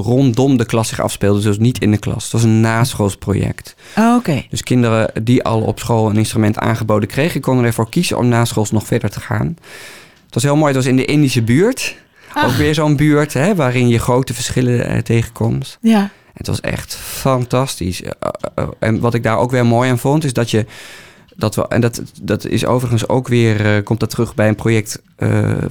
rondom 0.00 0.56
de 0.56 0.64
klas 0.66 0.88
zich 0.88 1.00
afspeelden, 1.00 1.42
dus 1.42 1.58
niet 1.58 1.78
in 1.80 1.90
de 1.90 1.96
klas. 1.98 2.22
Het 2.22 2.32
was 2.32 2.42
een 2.42 2.60
naschoolsproject. 2.60 3.74
Ah, 3.94 4.16
Oké. 4.16 4.44
Dus 4.50 4.62
kinderen 4.62 5.10
die 5.24 5.42
al 5.42 5.60
op 5.60 5.78
school 5.78 6.10
een 6.10 6.16
instrument 6.16 6.58
aangeboden 6.58 7.08
kregen, 7.08 7.40
konden 7.40 7.64
ervoor 7.64 7.88
kiezen 7.88 8.18
om 8.18 8.28
naschools 8.28 8.70
nog 8.70 8.86
verder 8.86 9.10
te 9.10 9.20
gaan. 9.20 9.46
Het 10.24 10.34
was 10.34 10.42
heel 10.42 10.56
mooi, 10.56 10.66
het 10.66 10.76
was 10.76 10.86
in 10.86 10.96
de 10.96 11.04
Indische 11.04 11.42
buurt. 11.42 11.96
Ook 12.28 12.42
Ah, 12.42 12.56
weer 12.56 12.74
zo'n 12.74 12.96
buurt 12.96 13.32
hè, 13.32 13.54
waarin 13.54 13.88
je 13.88 13.98
grote 13.98 14.34
verschillen 14.34 14.86
eh, 14.86 14.98
tegenkomt. 14.98 15.78
ja. 15.80 16.10
Het 16.34 16.46
was 16.46 16.60
echt 16.60 16.94
fantastisch. 16.96 18.02
Eh, 18.02 18.10
eh, 18.54 18.68
En 18.78 19.00
wat 19.00 19.14
ik 19.14 19.22
daar 19.22 19.38
ook 19.38 19.50
weer 19.50 19.66
mooi 19.66 19.90
aan 19.90 19.98
vond, 19.98 20.24
is 20.24 20.32
dat 20.32 20.50
je. 20.50 20.66
Dat 21.36 21.54
we, 21.54 21.68
en 21.68 21.80
dat, 21.80 22.02
dat 22.22 22.44
is 22.46 22.66
overigens 22.66 23.08
ook 23.08 23.28
weer, 23.28 23.82
komt 23.82 24.00
dat 24.00 24.10
terug 24.10 24.34
bij 24.34 24.48
een 24.48 24.54
project 24.54 25.02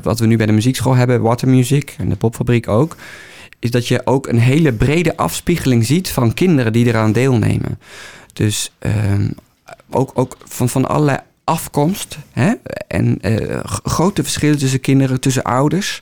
wat 0.01 0.19
we 0.19 0.25
nu 0.25 0.37
bij 0.37 0.45
de 0.45 0.51
muziekschool 0.51 0.95
hebben, 0.95 1.21
Water 1.21 1.47
Music 1.47 1.95
en 1.97 2.09
de 2.09 2.15
popfabriek 2.15 2.67
ook. 2.67 2.95
Is 3.65 3.71
dat 3.71 3.87
je 3.87 4.01
ook 4.05 4.27
een 4.27 4.39
hele 4.39 4.73
brede 4.73 5.17
afspiegeling 5.17 5.85
ziet 5.85 6.09
van 6.09 6.33
kinderen 6.33 6.73
die 6.73 6.85
eraan 6.85 7.11
deelnemen. 7.11 7.79
Dus 8.33 8.71
ehm, 8.79 9.29
ook, 9.89 10.11
ook 10.13 10.37
van, 10.43 10.69
van 10.69 10.87
allerlei 10.87 11.17
afkomst. 11.43 12.17
Hè? 12.31 12.53
En 12.87 13.21
eh, 13.21 13.59
grote 13.63 14.23
verschillen 14.23 14.57
tussen 14.57 14.79
kinderen, 14.79 15.19
tussen 15.19 15.43
ouders. 15.43 16.01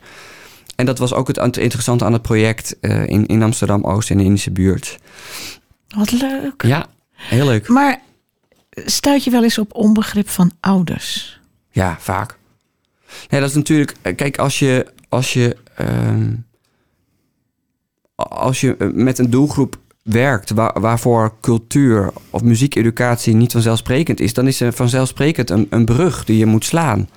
En 0.76 0.86
dat 0.86 0.98
was 0.98 1.14
ook 1.14 1.28
het 1.28 1.58
interessante 1.58 2.06
aan 2.06 2.14
het 2.14 2.22
project 2.22 2.80
eh, 2.80 3.06
in, 3.06 3.26
in 3.26 3.44
Amsterdam-Oost 3.44 4.10
en 4.10 4.18
de 4.18 4.24
Indische 4.24 4.52
buurt. 4.52 5.00
Wat 5.88 6.12
leuk. 6.12 6.64
Ja, 6.64 6.86
heel 7.12 7.46
leuk. 7.46 7.68
Maar 7.68 8.02
stuit 8.72 9.24
je 9.24 9.32
wel 9.32 9.44
eens 9.44 9.58
op 9.58 9.76
onbegrip 9.76 10.30
van 10.30 10.52
ouders? 10.60 11.40
Ja, 11.72 11.98
vaak. 12.00 12.38
Ja, 13.30 13.40
dat 13.40 13.50
is 13.50 13.56
natuurlijk... 13.56 13.96
eh, 14.02 14.16
Kijk, 14.16 14.38
als 14.38 14.60
je... 14.60 14.86
Als 15.10 15.34
je, 15.34 15.58
ehm, 15.76 16.32
als 18.16 18.62
je 18.62 18.76
eh, 18.78 18.88
met 18.94 19.20
een 19.20 19.30
doelgroep 19.30 19.76
werkt... 20.04 20.50
Waar, 20.50 20.80
waarvoor 20.82 21.34
cultuur 21.42 22.12
of 22.30 22.42
muziekeducatie 22.44 23.36
niet 23.36 23.52
vanzelfsprekend 23.52 24.20
is... 24.20 24.34
dan 24.34 24.48
is 24.48 24.62
er 24.62 24.74
vanzelfsprekend 24.74 25.50
een, 25.50 25.68
een 25.70 25.86
brug 25.86 26.26
die 26.26 26.38
je 26.38 26.46
moet 26.46 26.66
slaan. 26.66 27.10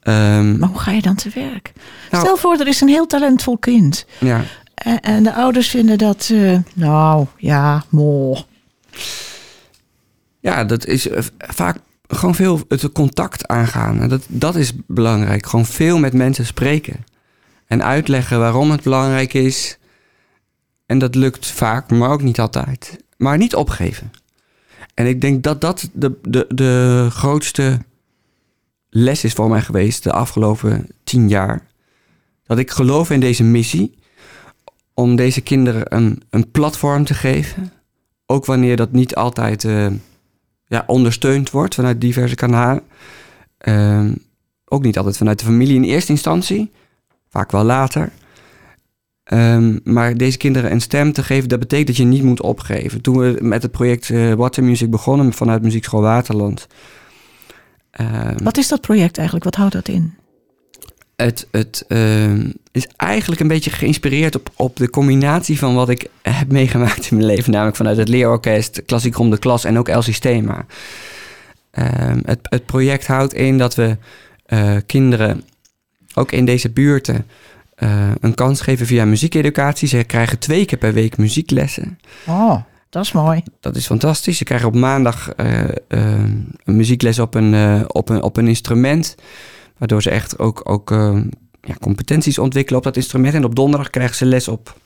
Ehm, 0.00 0.58
Maar 0.58 0.68
hoe 0.68 0.78
ga 0.78 0.90
je 0.90 1.02
dan 1.02 1.14
te 1.14 1.30
werk? 1.34 1.72
Nou- 2.10 2.24
Stel 2.24 2.36
voor, 2.36 2.58
er 2.60 2.66
is 2.68 2.80
een 2.80 2.88
heel 2.88 3.06
talentvol 3.06 3.58
kind. 3.58 4.06
ja. 4.20 4.44
En, 4.74 5.00
en 5.00 5.22
de 5.22 5.34
ouders 5.34 5.68
vinden 5.68 5.98
dat, 5.98 6.30
eh, 6.32 6.58
nou 6.74 7.26
ja, 7.36 7.84
mol. 7.88 8.38
Ja, 10.40 10.64
dat 10.64 10.86
is 10.86 11.08
eh, 11.08 11.22
vaak 11.38 11.76
gewoon 12.08 12.34
veel 12.34 12.60
het 12.68 12.92
contact 12.92 13.48
aangaan. 13.48 14.00
En 14.00 14.08
Dat, 14.08 14.22
dat 14.28 14.56
is 14.56 14.72
belangrijk. 14.86 15.46
Gewoon 15.46 15.66
veel 15.66 15.98
met 15.98 16.12
mensen 16.12 16.46
spreken. 16.46 17.04
En 17.74 17.84
uitleggen 17.84 18.38
waarom 18.38 18.70
het 18.70 18.82
belangrijk 18.82 19.34
is. 19.34 19.78
En 20.86 20.98
dat 20.98 21.14
lukt 21.14 21.46
vaak, 21.46 21.90
maar 21.90 22.10
ook 22.10 22.22
niet 22.22 22.40
altijd. 22.40 23.04
Maar 23.16 23.38
niet 23.38 23.54
opgeven. 23.54 24.10
En 24.94 25.06
ik 25.06 25.20
denk 25.20 25.42
dat 25.42 25.60
dat 25.60 25.90
de, 25.92 26.18
de, 26.22 26.46
de 26.48 27.06
grootste 27.10 27.78
les 28.90 29.24
is 29.24 29.32
voor 29.32 29.48
mij 29.48 29.60
geweest 29.60 30.02
de 30.02 30.12
afgelopen 30.12 30.86
tien 31.04 31.28
jaar. 31.28 31.66
Dat 32.42 32.58
ik 32.58 32.70
geloof 32.70 33.10
in 33.10 33.20
deze 33.20 33.44
missie. 33.44 33.98
Om 34.92 35.16
deze 35.16 35.40
kinderen 35.40 35.96
een, 35.96 36.22
een 36.30 36.50
platform 36.50 37.04
te 37.04 37.14
geven. 37.14 37.72
Ook 38.26 38.44
wanneer 38.44 38.76
dat 38.76 38.92
niet 38.92 39.14
altijd 39.14 39.64
eh, 39.64 39.86
ja, 40.66 40.84
ondersteund 40.86 41.50
wordt 41.50 41.74
vanuit 41.74 42.00
diverse 42.00 42.34
kanalen. 42.34 42.82
Ehm, 43.58 44.14
ook 44.64 44.82
niet 44.82 44.96
altijd 44.96 45.16
vanuit 45.16 45.38
de 45.38 45.44
familie 45.44 45.76
in 45.76 45.84
eerste 45.84 46.12
instantie. 46.12 46.70
Vaak 47.34 47.50
wel 47.50 47.64
later. 47.64 48.10
Ehm, 49.24 49.78
maar 49.84 50.16
deze 50.16 50.36
kinderen 50.36 50.72
een 50.72 50.80
stem 50.80 51.12
te 51.12 51.22
geven, 51.22 51.48
dat 51.48 51.58
betekent 51.58 51.86
dat 51.86 51.96
je 51.96 52.04
niet 52.04 52.22
moet 52.22 52.42
opgeven. 52.42 53.00
Toen 53.00 53.18
we 53.18 53.38
met 53.40 53.62
het 53.62 53.70
project 53.70 54.10
eh, 54.10 54.32
Water 54.32 54.64
Music 54.64 54.90
begonnen 54.90 55.32
vanuit 55.32 55.62
Muziekschool 55.62 56.00
Waterland. 56.00 56.66
ehm, 57.90 58.42
Wat 58.42 58.56
is 58.56 58.68
dat 58.68 58.80
project 58.80 59.16
eigenlijk? 59.16 59.44
Wat 59.44 59.54
houdt 59.54 59.72
dat 59.72 59.88
in? 59.88 60.14
het, 61.16 61.48
het 61.50 61.84
ehm, 61.88 62.50
is 62.72 62.86
eigenlijk 62.96 63.40
een 63.40 63.48
beetje 63.48 63.70
geïnspireerd 63.70 64.34
op, 64.34 64.50
op 64.56 64.76
de 64.76 64.90
combinatie 64.90 65.58
van 65.58 65.74
wat 65.74 65.88
ik 65.88 66.08
heb 66.22 66.52
meegemaakt 66.52 67.10
in 67.10 67.16
mijn 67.16 67.28
leven. 67.28 67.52
Namelijk 67.52 67.76
vanuit 67.76 67.96
het 67.96 68.08
leerorkest, 68.08 68.82
klassiek 68.86 69.18
om 69.18 69.30
de 69.30 69.38
klas 69.38 69.64
en 69.64 69.78
ook 69.78 69.88
El 69.88 70.02
Sistema. 70.02 70.66
Het, 72.24 72.38
het 72.42 72.66
project 72.66 73.06
houdt 73.06 73.34
in 73.34 73.58
dat 73.58 73.74
we 73.74 73.96
eh, 74.44 74.76
kinderen, 74.86 75.44
ook 76.14 76.32
in 76.32 76.44
deze 76.44 76.70
buurten, 76.70 77.26
eh, 77.74 78.10
een 78.20 78.34
kans 78.34 78.60
geven 78.60 78.86
via 78.86 79.04
muziekeducatie. 79.04 79.88
Ze 79.88 80.04
krijgen 80.04 80.38
twee 80.38 80.64
keer 80.64 80.78
per 80.78 80.92
week 80.92 81.16
muzieklessen. 81.16 81.98
Oh, 82.26 82.56
dat 82.88 83.04
is 83.04 83.12
mooi. 83.12 83.42
Dat 83.60 83.76
is 83.76 83.86
fantastisch. 83.86 84.38
Ze 84.38 84.44
krijgen 84.44 84.68
op 84.68 84.74
maandag 84.74 85.30
eh, 85.30 85.62
eh, 85.62 85.68
een 86.64 86.76
muziekles 86.76 87.18
op 87.18 87.34
een, 87.34 87.84
op, 87.94 88.08
een, 88.08 88.22
op 88.22 88.36
een 88.36 88.48
instrument. 88.48 89.14
Waardoor 89.78 90.02
ze 90.02 90.10
echt 90.10 90.38
ook, 90.38 90.60
ook 90.70 90.90
ja, 91.60 91.74
competenties 91.80 92.38
ontwikkelen 92.38 92.78
op 92.78 92.84
dat 92.84 92.96
instrument. 92.96 93.34
En 93.34 93.44
op 93.44 93.54
donderdag 93.54 93.90
krijgen 93.90 94.16
ze 94.16 94.26
les 94.26 94.48
op 94.48 94.76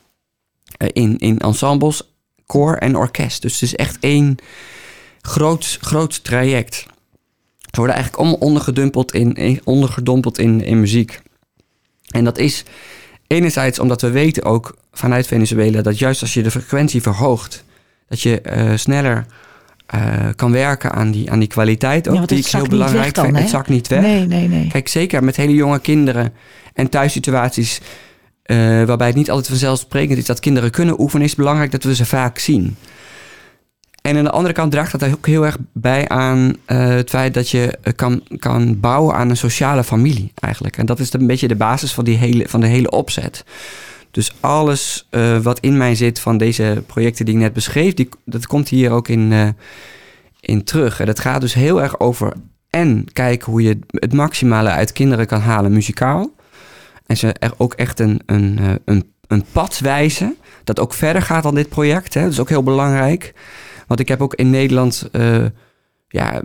in, 0.77 1.17
in 1.17 1.39
ensembles, 1.39 2.13
koor 2.45 2.73
en 2.75 2.95
orkest. 2.95 3.41
Dus 3.41 3.53
het 3.53 3.61
is 3.61 3.75
echt 3.75 3.97
één 3.99 4.37
groot, 5.21 5.77
groot 5.81 6.23
traject. 6.23 6.85
Ze 7.71 7.77
worden 7.77 7.95
eigenlijk 7.95 8.23
allemaal 8.23 8.47
ondergedumpeld 8.47 9.13
in, 9.13 9.33
in- 9.33 9.61
ondergedompeld 9.63 10.37
in, 10.37 10.63
in 10.63 10.79
muziek. 10.79 11.19
En 12.11 12.23
dat 12.23 12.37
is 12.37 12.63
enerzijds 13.27 13.79
omdat 13.79 14.01
we 14.01 14.09
weten 14.09 14.43
ook 14.43 14.77
vanuit 14.91 15.27
Venezuela... 15.27 15.81
dat 15.81 15.99
juist 15.99 16.21
als 16.21 16.33
je 16.33 16.43
de 16.43 16.51
frequentie 16.51 17.01
verhoogt... 17.01 17.63
dat 18.07 18.21
je 18.21 18.41
eh, 18.41 18.71
sneller 18.75 19.25
eh, 19.85 20.27
kan 20.35 20.51
werken 20.51 20.91
aan 20.91 21.11
die, 21.11 21.31
aan 21.31 21.39
die 21.39 21.47
kwaliteit 21.47 22.07
ook. 22.07 22.15
Ja, 22.15 22.25
die 22.25 22.37
ik 22.37 22.45
heel 22.45 22.67
belangrijk 22.67 23.13
dan, 23.13 23.25
vind. 23.25 23.39
Het 23.39 23.49
zakt 23.49 23.69
niet 23.69 23.87
weg. 23.87 24.01
Nee, 24.01 24.25
nee, 24.25 24.47
nee. 24.47 24.67
Kijk, 24.67 24.87
zeker 24.87 25.23
met 25.23 25.35
hele 25.35 25.53
jonge 25.53 25.79
kinderen 25.79 26.33
en 26.73 26.89
thuissituaties... 26.89 27.81
eh, 28.43 28.57
waarbij 28.83 29.07
het 29.07 29.15
niet 29.15 29.29
altijd 29.29 29.47
vanzelfsprekend 29.47 30.17
is 30.17 30.25
dat 30.25 30.39
kinderen 30.39 30.71
kunnen 30.71 30.99
oefenen... 30.99 31.23
is 31.23 31.31
het 31.31 31.39
belangrijk 31.39 31.71
dat 31.71 31.83
we 31.83 31.95
ze 31.95 32.05
vaak 32.05 32.39
zien. 32.39 32.75
En 34.09 34.17
aan 34.17 34.23
de 34.23 34.29
andere 34.29 34.53
kant 34.53 34.71
draagt 34.71 34.99
dat 34.99 35.13
ook 35.13 35.27
heel 35.27 35.45
erg 35.45 35.57
bij 35.73 36.07
aan 36.07 36.55
eh, 36.65 36.87
het 36.87 37.09
feit 37.09 37.33
dat 37.33 37.49
je 37.49 37.77
eh, 37.81 37.93
kan, 37.95 38.23
kan 38.39 38.79
bouwen 38.79 39.15
aan 39.15 39.29
een 39.29 39.37
sociale 39.37 39.83
familie 39.83 40.31
eigenlijk. 40.35 40.77
En 40.77 40.85
dat 40.85 40.99
is 40.99 41.13
een 41.13 41.27
beetje 41.27 41.47
de 41.47 41.55
basis 41.55 41.93
van, 41.93 42.03
die 42.03 42.17
hele, 42.17 42.47
van 42.47 42.59
de 42.59 42.67
hele 42.67 42.91
opzet. 42.91 43.43
Dus 44.11 44.33
alles 44.39 45.07
eh, 45.09 45.37
wat 45.37 45.59
in 45.59 45.77
mij 45.77 45.95
zit 45.95 46.19
van 46.19 46.37
deze 46.37 46.83
projecten 46.85 47.25
die 47.25 47.33
ik 47.33 47.39
net 47.39 47.53
beschreef, 47.53 47.93
die, 47.93 48.09
dat 48.25 48.47
komt 48.47 48.69
hier 48.69 48.91
ook 48.91 49.07
in, 49.07 49.55
in 50.39 50.63
terug. 50.63 50.99
En 50.99 51.05
dat 51.05 51.19
gaat 51.19 51.41
dus 51.41 51.53
heel 51.53 51.81
erg 51.81 51.99
over 51.99 52.33
en 52.69 53.05
kijken 53.13 53.51
hoe 53.51 53.61
je 53.61 53.79
het 53.89 54.13
maximale 54.13 54.69
uit 54.69 54.91
kinderen 54.91 55.25
kan 55.25 55.41
halen 55.41 55.71
muzikaal. 55.71 56.35
En 57.05 57.17
ze 57.17 57.33
er 57.33 57.53
ook 57.57 57.73
echt 57.73 57.99
een, 57.99 58.21
een, 58.25 58.59
een, 58.85 59.11
een 59.27 59.45
pad 59.51 59.79
wijzen 59.79 60.37
dat 60.63 60.79
ook 60.79 60.93
verder 60.93 61.21
gaat 61.21 61.43
dan 61.43 61.55
dit 61.55 61.69
project. 61.69 62.13
Hè. 62.13 62.21
Dat 62.21 62.31
is 62.31 62.39
ook 62.39 62.49
heel 62.49 62.63
belangrijk. 62.63 63.33
Want 63.89 63.99
ik 63.99 64.07
heb 64.07 64.21
ook 64.21 64.33
in 64.33 64.49
Nederland... 64.49 65.07
eh, 65.11 65.45
ja, 66.07 66.41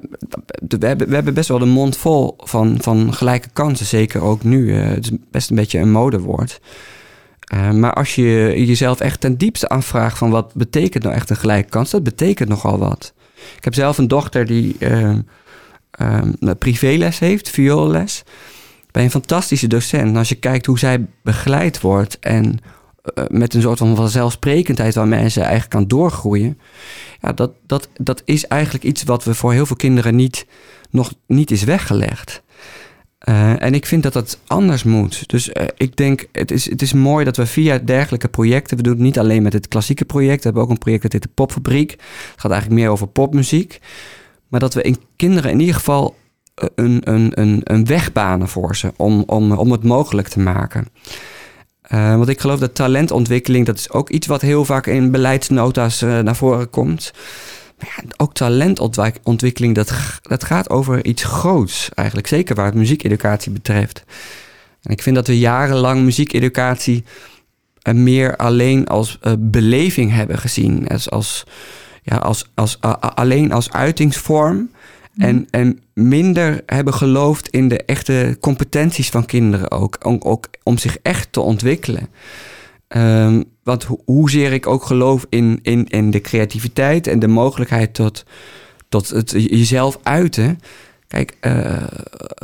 we 0.69 0.87
hebben, 0.87 1.09
we 1.09 1.15
hebben 1.15 1.35
best 1.35 1.49
wel 1.49 1.59
de 1.59 1.65
mond 1.65 1.97
vol 1.97 2.35
van, 2.39 2.77
van 2.81 3.15
gelijke 3.15 3.49
kansen. 3.53 3.87
Zeker 3.87 4.23
ook 4.23 4.43
nu. 4.43 4.77
Eh, 4.77 4.89
het 4.89 5.05
is 5.05 5.11
best 5.31 5.51
een 5.51 5.57
beetje 5.57 5.79
een 5.79 5.91
modewoord. 5.91 6.61
Eh, 7.45 7.71
maar 7.71 7.93
als 7.93 8.15
je 8.15 8.53
jezelf 8.67 9.01
echt 9.01 9.21
ten 9.21 9.37
diepste 9.37 9.69
afvraagt 9.69 10.19
van 10.19 10.31
wat 10.31 10.55
betekent 10.55 11.03
nou 11.03 11.15
echt 11.15 11.31
een 11.31 11.37
gelijke 11.37 11.69
kans, 11.69 11.91
dat 11.91 12.03
betekent 12.03 12.49
nogal 12.49 12.79
wat. 12.79 13.13
Ik 13.57 13.65
heb 13.65 13.75
zelf 13.75 13.99
een 13.99 14.09
dochter 14.09 14.47
die 14.47 14.77
eh, 14.79 15.17
eh, 15.91 16.23
privéles 16.59 17.19
heeft, 17.19 17.51
vioolles. 17.51 18.23
bij 18.91 19.05
een 19.05 19.11
fantastische 19.11 19.67
docent. 19.67 20.09
En 20.09 20.17
als 20.17 20.29
je 20.29 20.35
kijkt 20.35 20.67
hoe 20.67 20.79
zij 20.79 21.07
begeleid 21.23 21.81
wordt 21.81 22.19
en 22.19 22.59
met 23.29 23.55
een 23.55 23.63
soort 23.63 23.79
van 23.79 23.97
vanzelfsprekendheid 23.97 24.95
waar 24.95 25.09
mensen 25.09 25.43
eigenlijk 25.43 25.71
kan 25.71 25.89
doorgroeien. 25.89 26.59
Ja, 27.21 27.33
dat, 27.33 27.53
dat, 27.67 27.89
dat 27.97 28.23
is 28.25 28.47
eigenlijk 28.47 28.85
iets 28.85 29.03
wat 29.03 29.25
we 29.25 29.35
voor 29.35 29.53
heel 29.53 29.67
veel 29.67 29.77
kinderen 29.77 30.17
niet, 30.17 30.47
nog 30.91 31.13
niet 31.27 31.51
is 31.51 31.65
weggelegd. 31.65 32.43
Uh, 33.29 33.63
en 33.63 33.75
ik 33.75 33.87
vind 33.87 34.03
dat 34.03 34.13
dat 34.13 34.39
anders 34.47 34.83
moet. 34.83 35.29
Dus 35.29 35.49
uh, 35.49 35.55
ik 35.77 35.97
denk, 35.97 36.27
het 36.33 36.51
is, 36.51 36.71
het 36.71 36.83
is 36.83 36.93
mooi 36.93 37.25
dat 37.25 37.37
we 37.37 37.47
via 37.47 37.79
dergelijke 37.79 38.29
projecten... 38.29 38.77
we 38.77 38.83
doen 38.83 38.93
het 38.93 39.03
niet 39.03 39.19
alleen 39.19 39.43
met 39.43 39.53
het 39.53 39.69
klassieke 39.69 40.05
project... 40.05 40.37
we 40.37 40.45
hebben 40.45 40.63
ook 40.63 40.71
een 40.71 40.79
project 40.79 41.03
dat 41.03 41.13
heet 41.13 41.23
de 41.23 41.29
Popfabriek. 41.35 41.91
Het 41.91 42.41
gaat 42.41 42.51
eigenlijk 42.51 42.81
meer 42.81 42.91
over 42.91 43.07
popmuziek. 43.07 43.81
Maar 44.49 44.61
dat 44.61 44.75
we 44.75 44.83
in 44.83 44.99
kinderen 45.17 45.51
in 45.51 45.61
ieder 45.61 45.75
geval 45.75 46.17
een, 46.75 47.01
een, 47.05 47.41
een, 47.41 47.61
een 47.65 47.87
weg 47.87 48.13
banen 48.13 48.49
voor 48.49 48.77
ze... 48.77 48.93
om, 48.97 49.23
om, 49.27 49.53
om 49.53 49.73
het 49.73 49.85
mogelijk 49.85 50.29
te 50.29 50.41
maken. 50.41 50.89
Uh, 51.93 52.17
want 52.17 52.29
ik 52.29 52.41
geloof 52.41 52.59
dat 52.59 52.75
talentontwikkeling... 52.75 53.67
dat 53.67 53.79
is 53.79 53.91
ook 53.91 54.11
iets 54.11 54.27
wat 54.27 54.41
heel 54.41 54.65
vaak 54.65 54.87
in 54.87 55.11
beleidsnota's 55.11 56.01
naar 56.01 56.37
voren 56.37 56.71
komt... 56.71 57.13
Ja, 57.79 58.03
ook 58.17 58.35
talentontwikkeling, 58.35 59.75
dat, 59.75 59.93
dat 60.23 60.45
gaat 60.45 60.71
over 60.71 61.05
iets 61.05 61.25
groots 61.25 61.89
eigenlijk. 61.95 62.27
Zeker 62.27 62.55
waar 62.55 62.65
het 62.65 62.75
muziekeducatie 62.75 63.53
betreft. 63.53 64.05
En 64.83 64.91
ik 64.91 65.03
vind 65.03 65.17
dat 65.17 65.27
we 65.27 65.39
jarenlang 65.39 66.03
muziekeducatie 66.03 67.05
uh, 67.89 67.95
meer 67.95 68.37
alleen 68.37 68.87
als 68.87 69.19
beleving 69.39 70.13
hebben 70.13 70.39
gezien. 70.39 70.89
Als, 70.89 71.11
als, 71.11 71.45
ja, 72.03 72.17
als, 72.17 72.51
als, 72.55 72.81
alleen 73.01 73.53
als 73.53 73.73
uitingsvorm. 73.73 74.71
Mm. 75.15 75.25
En, 75.25 75.47
en 75.51 75.81
minder 75.95 76.63
hebben 76.67 76.95
geloofd 76.95 77.49
in 77.49 77.69
de 77.69 77.85
echte 77.85 78.37
competenties 78.41 79.09
van 79.09 79.27
kinderen 79.27 79.71
ook. 79.71 79.99
Om, 80.03 80.21
om 80.63 80.79
zich 80.79 80.99
echt 81.03 81.33
te 81.33 81.41
ontwikkelen. 81.41 82.09
Um, 82.89 83.45
want 83.63 83.85
ho 83.85 84.01
hoezeer 84.05 84.53
ik 84.53 84.67
ook 84.67 84.85
geloof 84.85 85.27
in, 85.29 85.59
in, 85.63 85.87
in 85.89 86.11
de 86.11 86.21
creativiteit 86.21 87.07
en 87.07 87.19
de 87.19 87.29
mogelijkheid 87.29 87.95
tot, 87.95 88.25
tot 88.89 89.09
het 89.09 89.31
jezelf 89.31 89.99
uiten. 90.03 90.59
Kijk, 91.15 91.37
uh, 91.41 91.83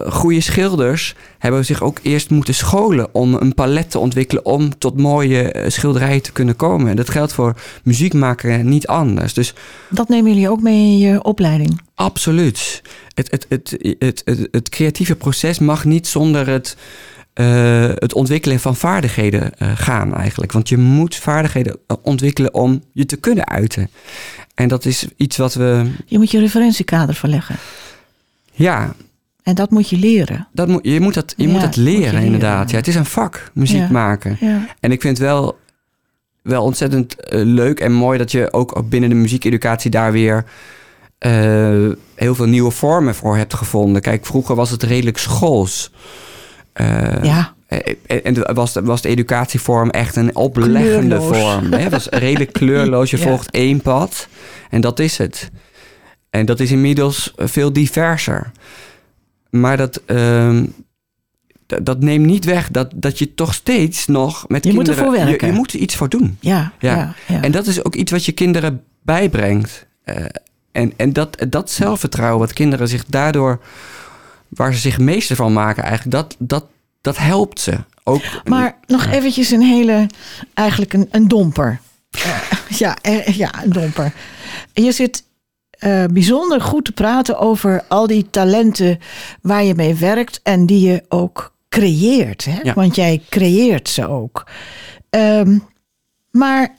goede 0.08 0.40
schilders 0.40 1.14
hebben 1.38 1.64
zich 1.64 1.82
ook 1.82 1.98
eerst 2.02 2.30
moeten 2.30 2.54
scholen 2.54 3.14
om 3.14 3.34
een 3.34 3.54
palet 3.54 3.90
te 3.90 3.98
ontwikkelen 3.98 4.44
om 4.44 4.78
tot 4.78 5.00
mooie 5.00 5.52
eh, 5.52 5.70
schilderijen 5.70 6.22
te 6.22 6.32
kunnen 6.32 6.56
komen. 6.56 6.90
En 6.90 6.96
dat 6.96 7.10
geldt 7.10 7.32
voor 7.32 7.56
muziekmaker 7.84 8.64
niet 8.64 8.86
anders. 8.86 9.34
Dus, 9.34 9.54
dat 9.88 10.08
nemen 10.08 10.30
jullie 10.30 10.50
ook 10.50 10.60
mee 10.60 10.84
in 10.84 10.98
je 10.98 11.22
opleiding? 11.22 11.80
Absoluut. 11.94 12.82
Het, 13.14 13.30
het, 13.30 13.46
het, 13.48 13.76
het, 13.98 14.22
het, 14.24 14.48
het 14.50 14.68
creatieve 14.68 15.16
proces 15.16 15.58
mag 15.58 15.84
niet 15.84 16.06
zonder 16.06 16.48
het 16.48 16.76
uh, 17.34 17.88
het 17.94 18.14
ontwikkelen 18.14 18.60
van 18.60 18.76
vaardigheden 18.76 19.52
uh, 19.58 19.70
gaan 19.74 20.14
eigenlijk. 20.14 20.52
Want 20.52 20.68
je 20.68 20.76
moet 20.76 21.16
vaardigheden 21.16 21.76
eh, 21.86 21.96
ontwikkelen 22.02 22.54
om 22.54 22.82
je 22.92 23.06
te 23.06 23.16
kunnen 23.16 23.46
uiten. 23.46 23.90
En 24.54 24.68
dat 24.68 24.84
is 24.84 25.06
iets 25.16 25.36
wat 25.36 25.54
we. 25.54 25.90
Je 26.06 26.18
moet 26.18 26.30
je 26.30 26.40
referentiekader 26.40 27.14
verleggen. 27.14 27.56
Ja. 28.62 28.94
En 29.42 29.54
dat 29.54 29.70
moet 29.70 29.88
je 29.88 29.96
leren. 29.96 30.48
Dat 30.52 30.68
moet, 30.68 30.80
je 30.84 31.00
moet 31.00 31.14
dat, 31.14 31.34
je 31.36 31.46
ja, 31.46 31.52
moet 31.52 31.60
dat 31.60 31.76
leren, 31.76 32.00
leren, 32.00 32.22
inderdaad. 32.22 32.70
Ja, 32.70 32.76
het 32.76 32.88
is 32.88 32.94
een 32.94 33.04
vak, 33.04 33.50
muziek 33.54 33.80
ja. 33.80 33.90
maken. 33.90 34.36
Ja. 34.40 34.66
En 34.80 34.92
ik 34.92 35.00
vind 35.00 35.18
wel, 35.18 35.58
wel 36.42 36.64
ontzettend 36.64 37.16
uh, 37.18 37.44
leuk 37.44 37.80
en 37.80 37.92
mooi 37.92 38.18
dat 38.18 38.32
je 38.32 38.52
ook 38.52 38.88
binnen 38.88 39.10
de 39.10 39.14
muziekeducatie 39.16 39.90
daar 39.90 40.12
weer 40.12 40.44
uh, 41.26 41.90
heel 42.14 42.34
veel 42.34 42.46
nieuwe 42.46 42.70
vormen 42.70 43.14
voor 43.14 43.36
hebt 43.36 43.54
gevonden. 43.54 44.02
Kijk, 44.02 44.26
vroeger 44.26 44.54
was 44.54 44.70
het 44.70 44.82
redelijk 44.82 45.18
schools. 45.18 45.92
Uh, 46.80 47.22
ja. 47.22 47.54
En 48.06 48.54
was, 48.54 48.72
was 48.82 49.02
de 49.02 49.08
educatievorm 49.08 49.90
echt 49.90 50.16
een 50.16 50.36
opleggende 50.36 51.16
kleurloos. 51.16 51.38
vorm. 51.38 51.72
Het 51.72 51.90
was 51.90 52.06
redelijk 52.06 52.52
kleurloos. 52.52 53.10
Je 53.10 53.18
volgt 53.28 53.50
één 53.50 53.80
pad 53.80 54.28
en 54.70 54.80
dat 54.80 54.98
is 54.98 55.18
het. 55.18 55.50
En 56.30 56.46
dat 56.46 56.60
is 56.60 56.70
inmiddels 56.70 57.32
veel 57.36 57.72
diverser. 57.72 58.50
Maar 59.50 59.76
dat, 59.76 60.02
uh, 60.06 60.62
dat 61.66 62.00
neemt 62.00 62.26
niet 62.26 62.44
weg 62.44 62.70
dat, 62.70 62.90
dat 62.94 63.18
je 63.18 63.34
toch 63.34 63.54
steeds 63.54 64.06
nog 64.06 64.48
met 64.48 64.64
je 64.64 64.70
kinderen... 64.70 64.98
Moet 64.98 65.06
ervoor 65.06 65.26
werken. 65.26 65.46
Je, 65.46 65.52
je 65.52 65.58
moet 65.58 65.72
er 65.72 65.78
iets 65.78 65.96
voor 65.96 66.08
doen. 66.08 66.36
Ja, 66.40 66.72
ja. 66.78 66.96
ja, 66.96 67.14
ja. 67.26 67.42
En 67.42 67.52
dat 67.52 67.66
is 67.66 67.84
ook 67.84 67.94
iets 67.94 68.12
wat 68.12 68.24
je 68.24 68.32
kinderen 68.32 68.82
bijbrengt. 69.02 69.86
Uh, 70.04 70.24
en 70.72 70.92
en 70.96 71.12
dat, 71.12 71.46
dat 71.48 71.70
zelfvertrouwen 71.70 72.38
wat 72.38 72.52
kinderen 72.52 72.88
zich 72.88 73.04
daardoor 73.06 73.60
waar 74.48 74.74
ze 74.74 74.80
zich 74.80 74.98
meester 74.98 75.36
van 75.36 75.52
maken 75.52 75.82
eigenlijk, 75.82 76.10
dat, 76.10 76.36
dat, 76.38 76.66
dat 77.00 77.18
helpt 77.18 77.60
ze. 77.60 77.78
Ook, 78.04 78.22
maar 78.44 78.76
nog 78.86 79.06
eventjes 79.06 79.50
een 79.50 79.62
hele, 79.62 80.06
eigenlijk 80.54 80.92
een, 80.92 81.08
een 81.10 81.28
domper. 81.28 81.80
Uh, 82.16 82.40
ja, 82.68 82.96
ja, 83.24 83.62
een 83.64 83.72
domper. 83.72 84.12
Je 84.72 84.92
zit 84.92 85.24
uh, 85.84 86.04
bijzonder 86.04 86.60
goed 86.60 86.84
te 86.84 86.92
praten 86.92 87.38
over 87.38 87.84
al 87.88 88.06
die 88.06 88.30
talenten 88.30 88.98
waar 89.42 89.64
je 89.64 89.74
mee 89.74 89.94
werkt 89.94 90.40
en 90.42 90.66
die 90.66 90.88
je 90.88 91.04
ook 91.08 91.54
creëert. 91.68 92.44
Hè? 92.44 92.60
Ja. 92.62 92.74
Want 92.74 92.94
jij 92.94 93.22
creëert 93.28 93.88
ze 93.88 94.08
ook. 94.08 94.46
Um, 95.10 95.62
maar 96.30 96.78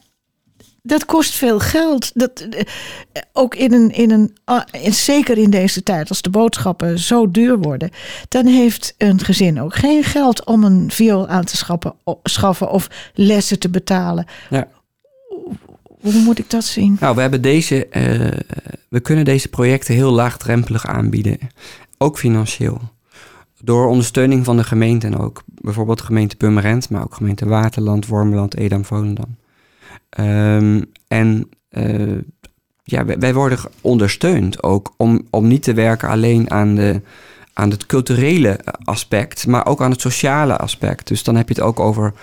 dat 0.84 1.06
kost 1.06 1.34
veel 1.34 1.60
geld. 1.60 2.12
Dat, 2.14 2.48
ook 3.34 3.56
in 3.56 3.74
een, 3.74 3.92
in 3.92 4.12
een, 4.12 4.38
in, 4.72 4.94
zeker 4.94 5.38
in 5.38 5.50
deze 5.50 5.84
tijd, 5.84 6.10
als 6.10 6.22
de 6.22 6.30
boodschappen 6.30 7.00
zo 7.00 7.32
duur 7.32 7.58
worden, 7.58 7.90
dan 8.28 8.46
heeft 8.46 8.96
een 8.98 9.20
gezin 9.20 9.62
ook 9.62 9.76
geen 9.76 10.04
geld 10.04 10.46
om 10.46 10.64
een 10.64 10.92
viool 10.92 11.28
aan 11.28 11.44
te 11.44 11.58
schappen, 11.58 11.94
schaffen 12.24 12.70
of 12.72 12.88
lessen 13.14 13.60
te 13.60 13.70
betalen. 13.70 14.26
Ja. 14.50 14.68
Hoe 16.02 16.22
moet 16.24 16.40
ik 16.40 16.50
dat 16.50 16.64
zien? 16.64 16.98
Nou, 17.00 17.16
we 17.16 17.22
hebben 17.22 17.42
deze, 17.42 17.88
uh, 17.92 18.58
we 18.90 19.00
kunnen 19.00 19.26
deze 19.26 19.50
projecten 19.50 19.94
heel 19.94 20.12
laagdrempelig 20.12 20.86
aanbieden, 20.86 21.38
ook 21.98 22.18
financieel. 22.18 22.82
Door 23.64 23.88
ondersteuning 23.88 24.46
van 24.46 24.58
de 24.58 24.64
gemeenten 24.64 25.18
ook. 25.18 25.44
Bijvoorbeeld 25.46 26.02
gemeente 26.02 26.36
Purmerend, 26.36 26.90
maar 26.90 27.04
ook 27.04 27.16
gemeente 27.16 27.46
Waterland, 27.46 28.08
Wormeland, 28.08 28.56
Edam, 28.56 28.86
Volendam. 28.86 29.36
Um, 30.20 30.92
en 31.08 31.50
uh, 31.72 32.18
ja, 32.84 33.06
wij, 33.06 33.20
wij, 33.20 33.34
worden 33.34 33.60
ondersteund 33.82 34.64
ook 34.64 34.94
om, 34.98 35.28
om 35.30 35.48
niet 35.48 35.64
te 35.64 35.74
werken 35.74 36.10
alleen 36.10 36.52
aan, 36.52 36.76
de, 36.76 37.02
aan 37.54 37.70
het 37.70 37.86
culturele 37.86 38.60
aspect, 38.84 39.48
maar 39.48 39.66
ook 39.66 39.82
aan 39.82 39.92
het 39.92 40.02
sociale 40.02 40.58
aspect. 40.58 41.08
Dus 41.08 41.24
dan 41.24 41.36
heb 41.36 41.48
je 41.48 41.54
het 41.54 41.64
ook 41.64 41.80
over 41.80 42.14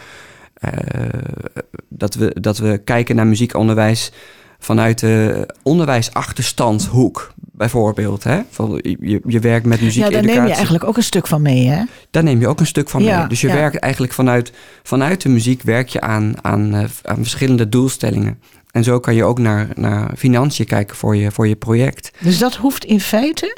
dat, 1.89 2.15
we, 2.15 2.37
dat 2.41 2.59
we 2.59 2.81
kijken 2.85 3.17
naar 3.17 3.27
muziekonderwijs 3.27 4.13
vanuit 4.59 4.99
de 4.99 5.49
onderwijsachterstandshoek, 5.63 7.33
bijvoorbeeld. 7.37 8.25
Hè? 8.25 8.41
Van, 8.51 8.81
je, 8.83 9.21
je 9.27 9.41
werkt 9.41 9.67
met 9.67 9.81
muziek. 9.81 10.03
Ja, 10.03 10.11
daar 10.11 10.25
neem 10.25 10.47
je 10.47 10.53
eigenlijk 10.53 10.85
ook 10.85 10.97
een 10.97 11.03
stuk 11.03 11.27
van 11.27 11.43
mee, 11.43 11.69
hè? 11.69 11.83
Daar 12.11 12.23
neem 12.23 12.41
je 12.41 12.49
ook 12.49 12.61
een 12.61 12.67
stuk 12.67 12.89
van 12.89 13.03
Ja, 13.03 13.19
mee. 13.19 13.29
Dus 13.29 13.41
je 13.41 13.49
ja. 13.49 13.55
werkt 13.55 13.77
eigenlijk 13.77 14.13
vanuit, 14.13 14.53
vanuit 14.83 15.23
de 15.23 15.29
muziek 15.29 15.63
werk 15.63 15.89
je 15.89 16.01
aan, 16.01 16.35
aan, 16.43 16.75
eh, 16.75 16.85
aan 17.03 17.17
verschillende 17.17 17.69
doelstellingen. 17.69 18.41
En 18.71 18.85
zo 18.85 19.01
kan 19.01 19.15
je 19.15 19.25
ook 19.25 19.39
naar, 19.39 19.69
naar 19.75 20.11
financiën 20.17 20.67
kijken 20.67 20.97
voor 20.97 21.17
je, 21.17 21.31
voor 21.31 21.49
je 21.49 21.57
project. 21.57 22.11
Dus 22.21 22.39
dat 22.39 22.55
hoeft 22.55 22.85
in 22.85 23.01
feite 23.01 23.57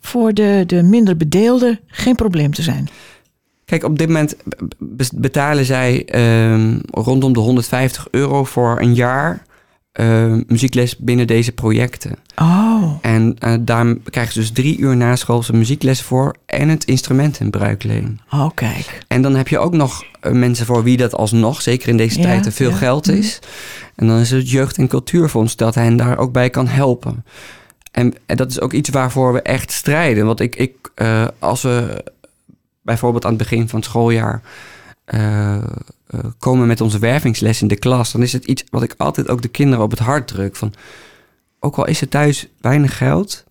voor 0.00 0.34
de, 0.34 0.62
de 0.66 0.82
minder 0.82 1.16
bedeelden 1.16 1.80
geen 1.86 2.14
probleem 2.14 2.54
te 2.54 2.62
zijn. 2.62 2.88
Kijk, 3.70 3.84
op 3.84 3.98
dit 3.98 4.06
moment 4.06 4.36
be- 4.78 5.08
betalen 5.14 5.64
zij 5.64 6.04
ehm, 6.04 6.78
rondom 6.90 7.32
de 7.32 7.40
150 7.40 8.06
euro 8.10 8.44
voor 8.44 8.80
een 8.80 8.94
jaar 8.94 9.42
eh, 9.92 10.34
muziekles 10.46 10.96
binnen 10.96 11.26
deze 11.26 11.52
projecten. 11.52 12.16
Oh, 12.36 12.92
En 13.00 13.36
eh, 13.38 13.54
daar 13.60 13.94
krijgen 14.10 14.32
ze 14.32 14.38
dus 14.38 14.50
drie 14.50 14.78
uur 14.78 14.96
na 14.96 15.16
schoolse 15.16 15.52
muziekles 15.52 16.02
voor 16.02 16.34
en 16.46 16.68
het 16.68 16.84
instrument 16.84 17.40
in 17.40 17.50
bruikleen. 17.50 18.20
oh 18.30 18.50
kijk. 18.54 19.02
En 19.08 19.22
dan 19.22 19.34
heb 19.34 19.48
je 19.48 19.58
ook 19.58 19.72
nog 19.74 20.04
eh, 20.20 20.32
mensen 20.32 20.66
voor 20.66 20.82
wie 20.82 20.96
dat 20.96 21.14
alsnog, 21.14 21.62
zeker 21.62 21.88
in 21.88 21.96
deze 21.96 22.18
Ja, 22.18 22.24
tijd, 22.24 22.42
te 22.42 22.52
veel 22.52 22.70
ja. 22.70 22.76
geld 22.76 23.06
Mhm. 23.06 23.16
is. 23.16 23.38
En 23.96 24.06
dan 24.06 24.18
is 24.18 24.30
het 24.30 24.50
Jeugd- 24.50 24.76
en 24.78 24.88
Cultuurfonds 24.88 25.56
dat 25.56 25.74
hen 25.74 25.96
daar 25.96 26.18
ook 26.18 26.32
bij 26.32 26.50
kan 26.50 26.66
helpen. 26.66 27.24
En, 27.92 28.14
en 28.26 28.36
dat 28.36 28.50
is 28.50 28.60
ook 28.60 28.72
iets 28.72 28.88
waarvoor 28.88 29.32
we 29.32 29.42
echt 29.42 29.72
strijden. 29.72 30.26
Want 30.26 30.40
ik, 30.40 30.56
ik 30.56 30.72
eh, 30.94 31.26
als 31.38 31.62
we 31.62 32.04
bijvoorbeeld 32.82 33.24
aan 33.24 33.30
het 33.34 33.38
begin 33.38 33.68
van 33.68 33.78
het 33.78 33.88
schooljaar 33.88 34.42
eh, 35.04 35.56
komen 36.38 36.66
met 36.66 36.80
onze 36.80 36.98
wervingsles 36.98 37.62
in 37.62 37.68
de 37.68 37.76
klas, 37.76 38.12
dan 38.12 38.22
is 38.22 38.32
het 38.32 38.44
iets 38.44 38.64
wat 38.70 38.82
ik 38.82 38.94
altijd 38.96 39.28
ook 39.28 39.42
de 39.42 39.48
kinderen 39.48 39.84
op 39.84 39.90
het 39.90 39.98
hart 40.00 40.26
druk. 40.26 40.56
Van, 40.56 40.72
ook 41.60 41.76
al 41.76 41.86
is 41.86 42.00
er 42.00 42.08
thuis 42.08 42.46
weinig 42.60 42.96
geld, 42.96 43.44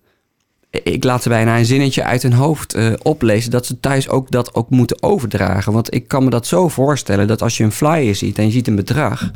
ik 0.70 1.04
laat 1.04 1.22
ze 1.22 1.28
bijna 1.28 1.58
een 1.58 1.64
zinnetje 1.64 2.04
uit 2.04 2.22
hun 2.22 2.32
hoofd 2.32 2.74
eh, 2.74 2.92
oplezen. 3.02 3.50
Dat 3.50 3.66
ze 3.66 3.80
thuis 3.80 4.08
ook 4.08 4.30
dat 4.30 4.54
ook 4.54 4.70
moeten 4.70 5.02
overdragen. 5.02 5.72
Want 5.72 5.94
ik 5.94 6.08
kan 6.08 6.24
me 6.24 6.30
dat 6.30 6.46
zo 6.46 6.68
voorstellen 6.68 7.26
dat 7.26 7.42
als 7.42 7.56
je 7.56 7.64
een 7.64 7.72
flyer 7.72 8.14
ziet 8.14 8.38
en 8.38 8.44
je 8.44 8.50
ziet 8.50 8.66
een 8.66 8.76
bedrag. 8.76 9.30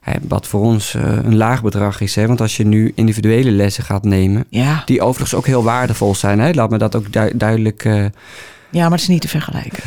Hè, 0.00 0.12
wat 0.28 0.46
voor 0.46 0.60
ons 0.60 0.94
een 0.94 1.36
laag 1.36 1.62
bedrag 1.62 2.00
is. 2.00 2.14
Hè, 2.14 2.26
want 2.26 2.40
als 2.40 2.56
je 2.56 2.64
nu 2.66 2.92
individuele 2.94 3.50
lessen 3.50 3.84
gaat 3.84 4.04
nemen. 4.04 4.44
Ja, 4.48 4.82
Die 4.84 5.02
overigens 5.02 5.34
ook 5.34 5.46
heel 5.46 5.62
waardevol 5.64 6.14
zijn. 6.14 6.38
Hè, 6.40 6.50
laat 6.52 6.70
me 6.70 6.78
dat 6.78 6.96
ook 6.96 7.12
du- 7.12 7.36
duidelijk, 7.36 7.88
Ja, 8.70 8.82
maar 8.82 8.90
het 8.90 9.00
is 9.00 9.08
niet 9.08 9.20
te 9.20 9.28
vergelijken. 9.28 9.82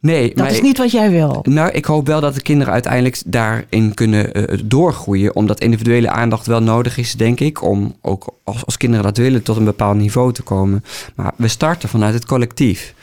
Nee, 0.00 0.28
Dat 0.28 0.36
maar 0.36 0.50
is 0.50 0.60
niet 0.60 0.78
wat 0.78 0.90
jij 0.90 1.10
wil. 1.10 1.44
Nou, 1.48 1.70
ik 1.70 1.84
hoop 1.84 2.06
wel 2.06 2.20
dat 2.20 2.34
de 2.34 2.42
kinderen 2.42 2.72
uiteindelijk 2.72 3.22
daarin 3.26 3.94
kunnen 3.94 4.32
eh, 4.34 4.58
doorgroeien. 4.64 5.34
Omdat 5.36 5.60
individuele 5.60 6.10
aandacht 6.10 6.46
wel 6.46 6.62
nodig 6.62 6.96
is, 6.98 7.12
denk 7.14 7.40
ik. 7.40 7.62
Om 7.62 7.96
ook 8.00 8.34
als, 8.44 8.64
als 8.66 8.76
kinderen 8.76 9.04
dat 9.04 9.16
willen 9.16 9.42
tot 9.42 9.56
een 9.56 9.64
bepaald 9.64 9.96
niveau 9.96 10.32
te 10.32 10.42
komen. 10.42 10.84
Maar 11.14 11.32
we 11.36 11.48
starten 11.48 11.88
vanuit 11.88 12.14
het 12.14 12.24
collectief. 12.26 12.94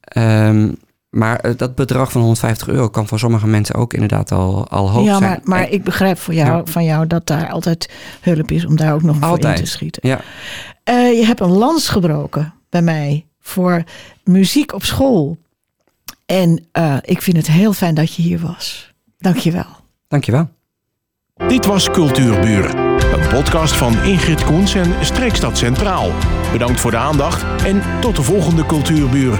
Ehm, 0.00 0.72
maar 1.10 1.38
eh, 1.40 1.52
dat 1.56 1.74
bedrag 1.74 2.12
van 2.12 2.20
150 2.20 2.68
euro 2.68 2.88
kan 2.88 3.06
voor 3.08 3.18
sommige 3.18 3.46
mensen 3.46 3.74
ook 3.74 3.92
inderdaad 3.94 4.32
al, 4.32 4.68
al 4.68 4.90
hoog 4.90 5.04
Ja, 5.04 5.18
zijn. 5.18 5.30
maar, 5.30 5.40
maar 5.44 5.62
En- 5.66 5.72
ik 5.72 5.84
begrijp 5.84 6.18
voor 6.18 6.34
jou, 6.34 6.56
Ja. 6.56 6.62
van 6.64 6.84
jou 6.84 7.06
dat 7.06 7.26
daar 7.26 7.50
altijd 7.50 7.90
hulp 8.20 8.50
is 8.50 8.66
om 8.66 8.76
daar 8.76 8.94
ook 8.94 9.02
nog 9.02 9.14
voor 9.16 9.24
in 9.24 9.30
Altijd. 9.30 9.56
te 9.56 9.66
schieten. 9.66 10.08
Ja, 10.08 10.20
Eh, 10.84 11.18
je 11.18 11.24
hebt 11.26 11.40
een 11.40 11.50
lans 11.52 11.88
gebroken 11.88 12.54
bij 12.70 12.82
mij 12.82 13.26
voor 13.42 13.84
muziek 14.24 14.72
op 14.72 14.84
school. 14.84 15.36
En 16.26 16.66
eh, 16.72 16.96
ik 17.02 17.22
vind 17.22 17.36
het 17.36 17.46
heel 17.46 17.72
fijn 17.72 17.94
dat 17.94 18.14
je 18.14 18.22
hier 18.22 18.38
was. 18.38 18.92
Dank 19.18 19.36
je 19.36 19.50
wel. 19.50 19.76
dankjewel. 20.08 20.48
Dit 21.48 21.66
was 21.66 21.90
Cultuurburen, 21.90 22.76
een 23.12 23.28
podcast 23.28 23.74
van 23.76 24.02
Ingrid 24.02 24.44
Koens 24.44 24.74
en 24.74 25.04
Streekstad 25.04 25.58
Centraal. 25.58 26.10
Bedankt 26.52 26.80
voor 26.80 26.90
de 26.90 26.96
aandacht 26.96 27.64
en 27.64 27.82
tot 28.00 28.16
de 28.16 28.22
volgende 28.22 28.66
Cultuurburen. 28.66 29.38